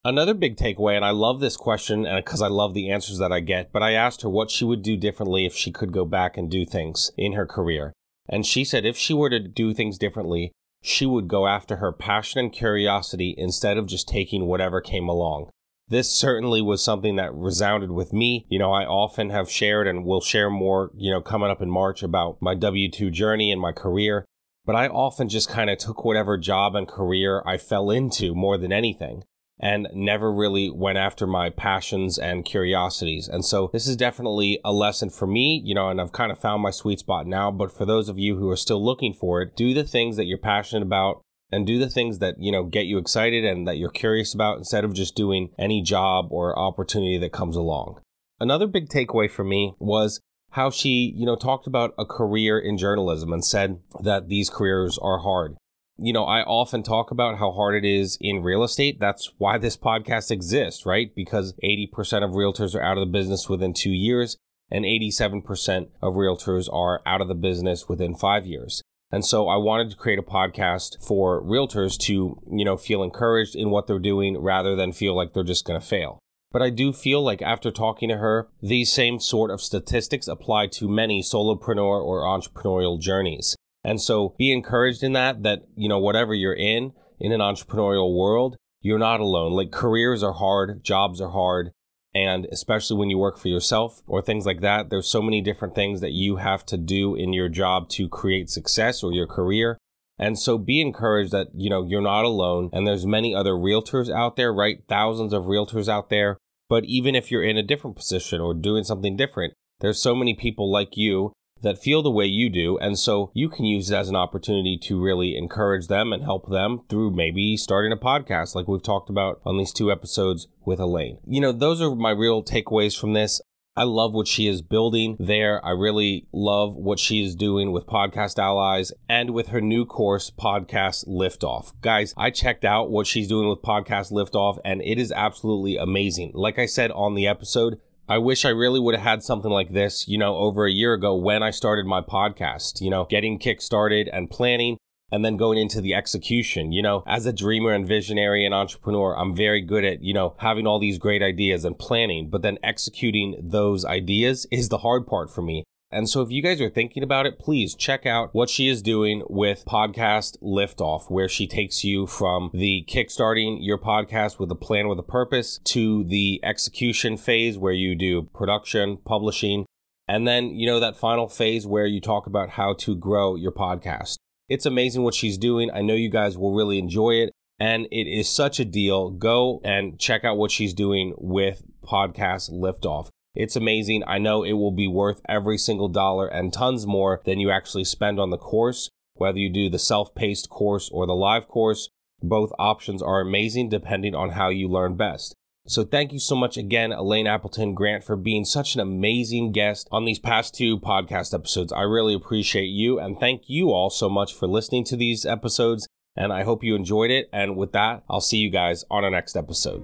Another 0.04 0.34
big 0.34 0.58
takeaway, 0.58 0.95
and 0.95 1.06
I 1.06 1.12
love 1.12 1.39
this 1.39 1.56
question 1.56 2.08
because 2.15 2.41
I 2.41 2.47
love 2.47 2.74
the 2.74 2.89
answers 2.89 3.19
that 3.19 3.32
I 3.32 3.39
get, 3.39 3.71
but 3.71 3.84
I 3.84 3.91
asked 3.91 4.24
her 4.24 4.30
what 4.30 4.50
she 4.50 4.65
would 4.65 4.82
do 4.82 4.97
differently 4.97 5.45
if 5.45 5.54
she 5.54 5.71
could 5.71 5.91
go 5.91 6.06
back 6.06 6.38
and 6.38 6.50
do 6.50 6.65
things 6.65 7.12
in 7.17 7.34
her 7.34 7.45
career. 7.45 7.93
And 8.29 8.45
she 8.45 8.63
said 8.63 8.86
if 8.86 8.97
she 8.97 9.13
were 9.13 9.29
to 9.29 9.39
do 9.39 9.73
things 9.73 9.97
differently, 9.97 10.51
she 10.81 11.05
would 11.05 11.27
go 11.27 11.47
after 11.47 11.77
her 11.77 11.91
passion 11.91 12.39
and 12.39 12.53
curiosity 12.53 13.36
instead 13.38 13.77
of 13.77 13.88
just 13.88 14.07
taking 14.07 14.45
whatever 14.45 14.81
came 14.81 15.07
along. 15.07 15.49
This 15.88 16.10
certainly 16.10 16.62
was 16.62 16.84
something 16.84 17.17
that 17.17 17.34
resounded 17.34 17.91
with 17.91 18.13
me. 18.13 18.45
You 18.49 18.60
know, 18.60 18.71
I 18.71 18.86
often 18.86 19.29
have 19.29 19.51
shared 19.51 19.88
and 19.88 20.05
will 20.05 20.21
share 20.21 20.49
more, 20.49 20.91
you 20.95 21.12
know, 21.12 21.21
coming 21.21 21.49
up 21.49 21.62
in 21.62 21.69
March 21.69 22.01
about 22.01 22.41
my 22.41 22.55
W 22.55 22.89
2 22.89 23.12
journey 23.12 23.51
and 23.51 23.60
my 23.60 23.73
career. 23.73 24.25
But 24.63 24.75
I 24.75 24.88
often 24.88 25.27
just 25.27 25.49
kind 25.49 25.69
of 25.69 25.79
took 25.79 26.05
whatever 26.05 26.38
job 26.38 26.75
and 26.75 26.88
career 26.88 27.43
I 27.45 27.57
fell 27.57 27.89
into 27.89 28.34
more 28.34 28.57
than 28.57 28.71
anything 28.71 29.23
and 29.62 29.88
never 29.93 30.34
really 30.34 30.71
went 30.71 30.97
after 30.97 31.28
my 31.28 31.52
passions 31.52 32.17
and 32.17 32.43
curiosities. 32.43 33.28
And 33.28 33.45
so 33.45 33.69
this 33.71 33.88
is 33.88 33.95
definitely 33.95 34.60
a 34.65 34.74
lesson 34.74 35.12
for 35.12 35.28
me, 35.28 35.62
you 35.63 35.76
know, 35.76 35.89
and 35.89 36.02
I've 36.02 36.12
kind 36.12 36.32
of 36.32 36.39
found 36.39 36.63
my 36.63 36.71
sweet 36.71 37.00
spot 37.00 37.28
now. 37.28 37.52
But 37.52 37.71
for 37.71 37.86
those 37.86 38.10
of 38.10 38.17
you 38.17 38.38
who 38.38 38.50
are 38.50 38.58
still 38.58 38.84
looking 38.84 39.13
for 39.13 39.41
it, 39.41 39.56
do 39.56 39.76
the 39.76 39.84
things 39.84 40.17
that 40.17 40.26
you're 40.26 40.39
passionate 40.39 40.82
about 40.82 41.21
and 41.52 41.67
do 41.67 41.78
the 41.78 41.89
things 41.89 42.17
that, 42.19 42.36
you 42.39 42.52
know, 42.52 42.63
get 42.63 42.88
you 42.88 42.97
excited 42.97 43.45
and 43.45 43.67
that 43.67 43.78
you're 43.78 43.91
curious 43.91 44.34
about 44.34 44.58
instead 44.58 44.84
of 44.84 44.93
just 44.93 45.15
doing 45.15 45.52
any 45.60 45.84
job 45.84 46.30
or 46.32 46.58
opportunity 46.58 47.19
that 47.19 47.32
comes 47.32 47.56
along. 47.56 48.02
Another 48.39 48.65
big 48.65 48.89
takeaway 48.89 49.30
for 49.30 49.43
me 49.43 49.76
was 49.78 50.19
how 50.52 50.71
she, 50.71 51.13
you 51.15 51.26
know, 51.26 51.36
talked 51.36 51.67
about 51.67 51.93
a 52.00 52.06
career 52.06 52.58
in 52.58 52.80
journalism 52.80 53.32
and 53.32 53.45
said 53.45 53.80
that 54.02 54.28
these 54.28 54.50
careers 54.50 54.97
are 54.97 55.19
hard 55.19 55.56
you 56.01 56.13
know, 56.13 56.23
I 56.25 56.41
often 56.41 56.81
talk 56.81 57.11
about 57.11 57.37
how 57.37 57.51
hard 57.51 57.75
it 57.75 57.85
is 57.87 58.17
in 58.19 58.41
real 58.41 58.63
estate. 58.63 58.99
That's 58.99 59.31
why 59.37 59.57
this 59.57 59.77
podcast 59.77 60.31
exists, 60.31 60.85
right? 60.85 61.13
Because 61.15 61.53
80% 61.63 62.23
of 62.23 62.31
realtors 62.31 62.75
are 62.75 62.81
out 62.81 62.97
of 62.97 63.05
the 63.05 63.11
business 63.11 63.47
within 63.47 63.73
two 63.73 63.91
years 63.91 64.37
and 64.71 64.85
87% 64.85 65.89
of 66.01 66.13
realtors 66.15 66.67
are 66.73 67.01
out 67.05 67.21
of 67.21 67.27
the 67.27 67.35
business 67.35 67.87
within 67.87 68.15
five 68.15 68.45
years. 68.45 68.81
And 69.11 69.25
so 69.25 69.47
I 69.49 69.57
wanted 69.57 69.91
to 69.91 69.97
create 69.97 70.19
a 70.19 70.23
podcast 70.23 71.05
for 71.05 71.43
realtors 71.43 71.97
to, 71.99 72.41
you 72.49 72.65
know, 72.65 72.77
feel 72.77 73.03
encouraged 73.03 73.55
in 73.55 73.69
what 73.69 73.85
they're 73.85 73.99
doing 73.99 74.41
rather 74.41 74.75
than 74.75 74.93
feel 74.93 75.15
like 75.15 75.33
they're 75.33 75.43
just 75.43 75.65
going 75.65 75.79
to 75.79 75.85
fail. 75.85 76.19
But 76.51 76.61
I 76.61 76.69
do 76.69 76.93
feel 76.93 77.21
like 77.21 77.41
after 77.41 77.71
talking 77.71 78.09
to 78.09 78.17
her, 78.17 78.49
these 78.61 78.91
same 78.91 79.19
sort 79.19 79.51
of 79.51 79.61
statistics 79.61 80.27
apply 80.27 80.67
to 80.67 80.89
many 80.89 81.21
solopreneur 81.21 82.01
or 82.03 82.23
entrepreneurial 82.23 82.99
journeys. 82.99 83.55
And 83.83 83.99
so 84.01 84.35
be 84.37 84.51
encouraged 84.51 85.03
in 85.03 85.13
that, 85.13 85.43
that, 85.43 85.63
you 85.75 85.89
know, 85.89 85.99
whatever 85.99 86.33
you're 86.33 86.53
in, 86.53 86.93
in 87.19 87.31
an 87.31 87.39
entrepreneurial 87.39 88.15
world, 88.15 88.57
you're 88.81 88.99
not 88.99 89.19
alone. 89.19 89.53
Like 89.53 89.71
careers 89.71 90.23
are 90.23 90.33
hard, 90.33 90.83
jobs 90.83 91.21
are 91.21 91.29
hard. 91.29 91.71
And 92.13 92.45
especially 92.51 92.97
when 92.97 93.09
you 93.09 93.17
work 93.17 93.37
for 93.37 93.47
yourself 93.47 94.01
or 94.05 94.21
things 94.21 94.45
like 94.45 94.61
that, 94.61 94.89
there's 94.89 95.07
so 95.07 95.21
many 95.21 95.41
different 95.41 95.75
things 95.75 96.01
that 96.01 96.11
you 96.11 96.37
have 96.37 96.65
to 96.65 96.77
do 96.77 97.15
in 97.15 97.31
your 97.31 97.47
job 97.47 97.89
to 97.89 98.09
create 98.09 98.49
success 98.49 99.01
or 99.01 99.13
your 99.13 99.27
career. 99.27 99.77
And 100.19 100.37
so 100.37 100.57
be 100.57 100.81
encouraged 100.81 101.31
that, 101.31 101.47
you 101.55 101.69
know, 101.69 101.83
you're 101.87 102.01
not 102.01 102.25
alone 102.25 102.69
and 102.73 102.85
there's 102.85 103.05
many 103.05 103.33
other 103.33 103.53
realtors 103.53 104.13
out 104.13 104.35
there, 104.35 104.53
right? 104.53 104.83
Thousands 104.87 105.31
of 105.33 105.45
realtors 105.45 105.87
out 105.87 106.09
there. 106.09 106.37
But 106.69 106.85
even 106.85 107.15
if 107.15 107.31
you're 107.31 107.43
in 107.43 107.57
a 107.57 107.63
different 107.63 107.95
position 107.95 108.39
or 108.41 108.53
doing 108.53 108.83
something 108.83 109.15
different, 109.15 109.53
there's 109.79 110.01
so 110.01 110.13
many 110.13 110.35
people 110.35 110.71
like 110.71 110.95
you 110.95 111.33
that 111.62 111.82
feel 111.82 112.02
the 112.02 112.12
way 112.12 112.26
you 112.26 112.50
do. 112.50 112.78
And 112.78 112.97
so 112.97 113.32
you 113.34 113.50
can 113.50 113.65
use 113.65 113.89
it 113.89 113.95
as 113.95 114.10
an 114.10 114.15
opportunity 114.15 114.78
to 114.84 115.02
really 115.02 115.36
encourage 115.38 115.88
them 115.88 116.12
and 116.13 116.24
help 116.24 116.50
them 116.50 116.82
through 116.89 117.12
maybe 117.12 117.58
starting 117.58 117.91
a 117.91 117.97
podcast 117.97 118.56
like 118.56 118.67
we've 118.67 118.84
talked 118.84 119.10
about 119.10 119.41
on 119.45 119.58
these 119.58 119.74
two 119.74 119.91
episodes 119.91 120.47
with 120.65 120.80
Elaine. 120.80 121.19
You 121.26 121.41
know, 121.41 121.52
those 121.52 121.82
are 121.82 121.95
my 121.95 122.12
real 122.12 122.43
takeaways 122.43 123.00
from 123.00 123.13
this. 123.13 123.41
I 123.74 123.84
love 123.84 124.13
what 124.13 124.28
she 124.28 124.47
is 124.47 124.62
building 124.62 125.15
there. 125.17 125.65
I 125.65 125.71
really 125.71 126.28
love 126.34 126.76
what 126.76 127.00
she 127.00 127.24
is 127.24 127.36
doing 127.36 127.71
with 127.71 127.88
Podcast 127.88 128.38
Allies 128.38 128.91
and 129.08 129.30
with 129.30 129.47
her 129.47 129.62
new 129.62 129.86
course, 129.86 130.30
Podcast 130.30 131.08
Liftoff. 131.08 131.71
Guys, 131.80 132.13
I 132.17 132.32
checked 132.32 132.65
out 132.65 132.91
what 132.91 133.08
she's 133.08 133.30
doing 133.30 133.47
with 133.47 133.62
Podcast 133.62 134.12
Liftoff 134.12 134.60
and 134.65 134.82
it 134.82 135.00
is 135.00 135.13
absolutely 135.13 135.78
amazing. 135.78 136.32
Like 136.34 136.60
I 136.60 136.65
said 136.65 136.91
on 136.91 137.15
the 137.15 137.28
episode, 137.28 137.80
I 138.12 138.17
wish 138.17 138.43
I 138.43 138.50
really 138.50 138.82
would 138.82 138.93
have 138.93 139.06
had 139.06 139.24
something 139.24 139.50
like 139.50 139.69
this, 139.69 140.06
you 140.06 140.17
know, 140.17 140.36
over 140.36 140.65
a 140.65 140.71
year 140.71 140.93
ago 140.93 141.15
when 141.15 141.41
I 141.41 141.52
started 141.52 141.86
my 141.86 142.02
podcast, 142.02 142.82
you 142.82 142.89
know, 142.89 143.06
getting 143.06 143.39
kick 143.39 143.62
started 143.62 144.10
and 144.12 144.30
planning. 144.30 144.76
and 145.13 145.26
then 145.26 145.36
going 145.36 145.58
into 145.58 145.82
the 145.82 145.93
execution. 145.93 146.71
You 146.71 146.82
know, 146.82 147.04
as 147.06 147.26
a 147.26 147.34
dreamer 147.34 147.71
and 147.71 147.86
visionary 147.88 148.45
and 148.45 148.54
entrepreneur, 148.54 149.13
I'm 149.17 149.36
very 149.36 149.62
good 149.62 149.84
at, 149.84 150.02
you 150.02 150.13
know, 150.13 150.36
having 150.39 150.65
all 150.65 150.80
these 150.80 150.97
great 150.97 151.21
ideas 151.21 151.65
and 151.65 151.78
planning, 151.78 152.30
but 152.30 152.41
then 152.41 152.58
executing 152.63 153.36
those 153.41 153.84
ideas 153.84 154.47
is 154.52 154.69
the 154.69 154.80
hard 154.80 155.06
part 155.06 155.30
for 155.30 155.41
me. 155.41 155.63
And 155.93 156.10
so 156.10 156.21
if 156.21 156.32
you 156.32 156.41
guys 156.41 156.62
are 156.62 156.69
thinking 156.69 157.04
about 157.04 157.25
it, 157.25 157.38
please 157.38 157.75
check 157.75 158.06
out 158.06 158.34
what 158.34 158.49
she 158.49 158.69
is 158.69 158.82
doing 158.82 159.23
with 159.30 159.65
podcast 159.65 160.38
liftoff, 160.41 161.12
where 161.12 161.27
she 161.27 161.47
takes 161.47 161.84
you 161.84 162.08
from 162.08 162.49
the 162.54 162.86
kickstarting 162.88 163.58
your 163.60 163.77
podcast 163.77 164.39
with 164.39 164.49
a 164.51 164.56
plan 164.56 164.88
with 164.88 164.99
a 164.99 165.04
purpose 165.04 165.60
to 165.65 166.06
the 166.06 166.39
execution 166.43 167.17
phase 167.17 167.58
where 167.58 167.73
you 167.73 167.95
do 167.95 168.23
production, 168.34 168.97
publishing, 168.97 169.65
and 170.08 170.25
then, 170.25 170.56
you 170.56 170.65
know, 170.65 170.80
that 170.80 170.97
final 170.97 171.27
phase 171.27 171.67
where 171.67 171.86
you 171.86 171.99
talk 171.99 172.25
about 172.25 172.51
how 172.51 172.73
to 172.73 172.95
grow 172.95 173.36
your 173.36 173.51
podcast. 173.51 174.15
It's 174.47 174.65
amazing 174.65 175.04
what 175.04 175.13
she's 175.13 175.38
doing. 175.38 175.69
I 175.73 175.82
know 175.82 175.93
you 175.93 176.10
guys 176.10 176.38
will 176.38 176.54
really 176.54 176.80
enjoy 176.80 177.12
it. 177.15 177.32
And 177.60 177.86
it 177.91 178.08
is 178.08 178.27
such 178.27 178.60
a 178.60 178.65
deal. 178.65 179.12
Go 179.12 179.62
and 179.63 179.99
check 179.99 180.25
out 180.25 180.36
what 180.36 180.51
she's 180.51 180.73
doing 180.73 181.13
with 181.17 181.62
Podcast 181.86 182.49
Liftoff. 182.49 183.10
It's 183.33 183.55
amazing. 183.55 184.03
I 184.05 184.17
know 184.17 184.43
it 184.43 184.53
will 184.53 184.71
be 184.71 184.87
worth 184.87 185.21
every 185.27 185.57
single 185.57 185.87
dollar 185.87 186.27
and 186.27 186.51
tons 186.51 186.85
more 186.85 187.21
than 187.25 187.39
you 187.39 187.49
actually 187.49 187.85
spend 187.85 188.19
on 188.19 188.29
the 188.29 188.37
course, 188.37 188.89
whether 189.15 189.39
you 189.39 189.49
do 189.49 189.69
the 189.69 189.79
self 189.79 190.13
paced 190.13 190.49
course 190.49 190.89
or 190.91 191.05
the 191.05 191.13
live 191.13 191.47
course. 191.47 191.89
Both 192.21 192.51
options 192.59 193.01
are 193.01 193.21
amazing 193.21 193.69
depending 193.69 194.13
on 194.13 194.31
how 194.31 194.49
you 194.49 194.67
learn 194.67 194.95
best. 194.95 195.33
So 195.67 195.83
thank 195.83 196.11
you 196.11 196.19
so 196.19 196.35
much 196.35 196.57
again, 196.57 196.91
Elaine 196.91 197.27
Appleton 197.27 197.75
Grant, 197.75 198.03
for 198.03 198.15
being 198.15 198.45
such 198.45 198.75
an 198.75 198.81
amazing 198.81 199.51
guest 199.51 199.87
on 199.91 200.05
these 200.05 200.19
past 200.19 200.55
two 200.55 200.79
podcast 200.79 201.33
episodes. 201.33 201.71
I 201.71 201.83
really 201.83 202.13
appreciate 202.13 202.65
you 202.65 202.99
and 202.99 203.19
thank 203.19 203.43
you 203.47 203.71
all 203.71 203.89
so 203.89 204.09
much 204.09 204.33
for 204.33 204.47
listening 204.47 204.83
to 204.85 204.97
these 204.97 205.25
episodes. 205.25 205.87
And 206.15 206.33
I 206.33 206.43
hope 206.43 206.63
you 206.63 206.75
enjoyed 206.75 207.11
it. 207.11 207.29
And 207.31 207.55
with 207.55 207.71
that, 207.71 208.03
I'll 208.09 208.21
see 208.21 208.37
you 208.37 208.49
guys 208.49 208.83
on 208.91 209.03
our 209.05 209.11
next 209.11 209.37
episode. 209.37 209.83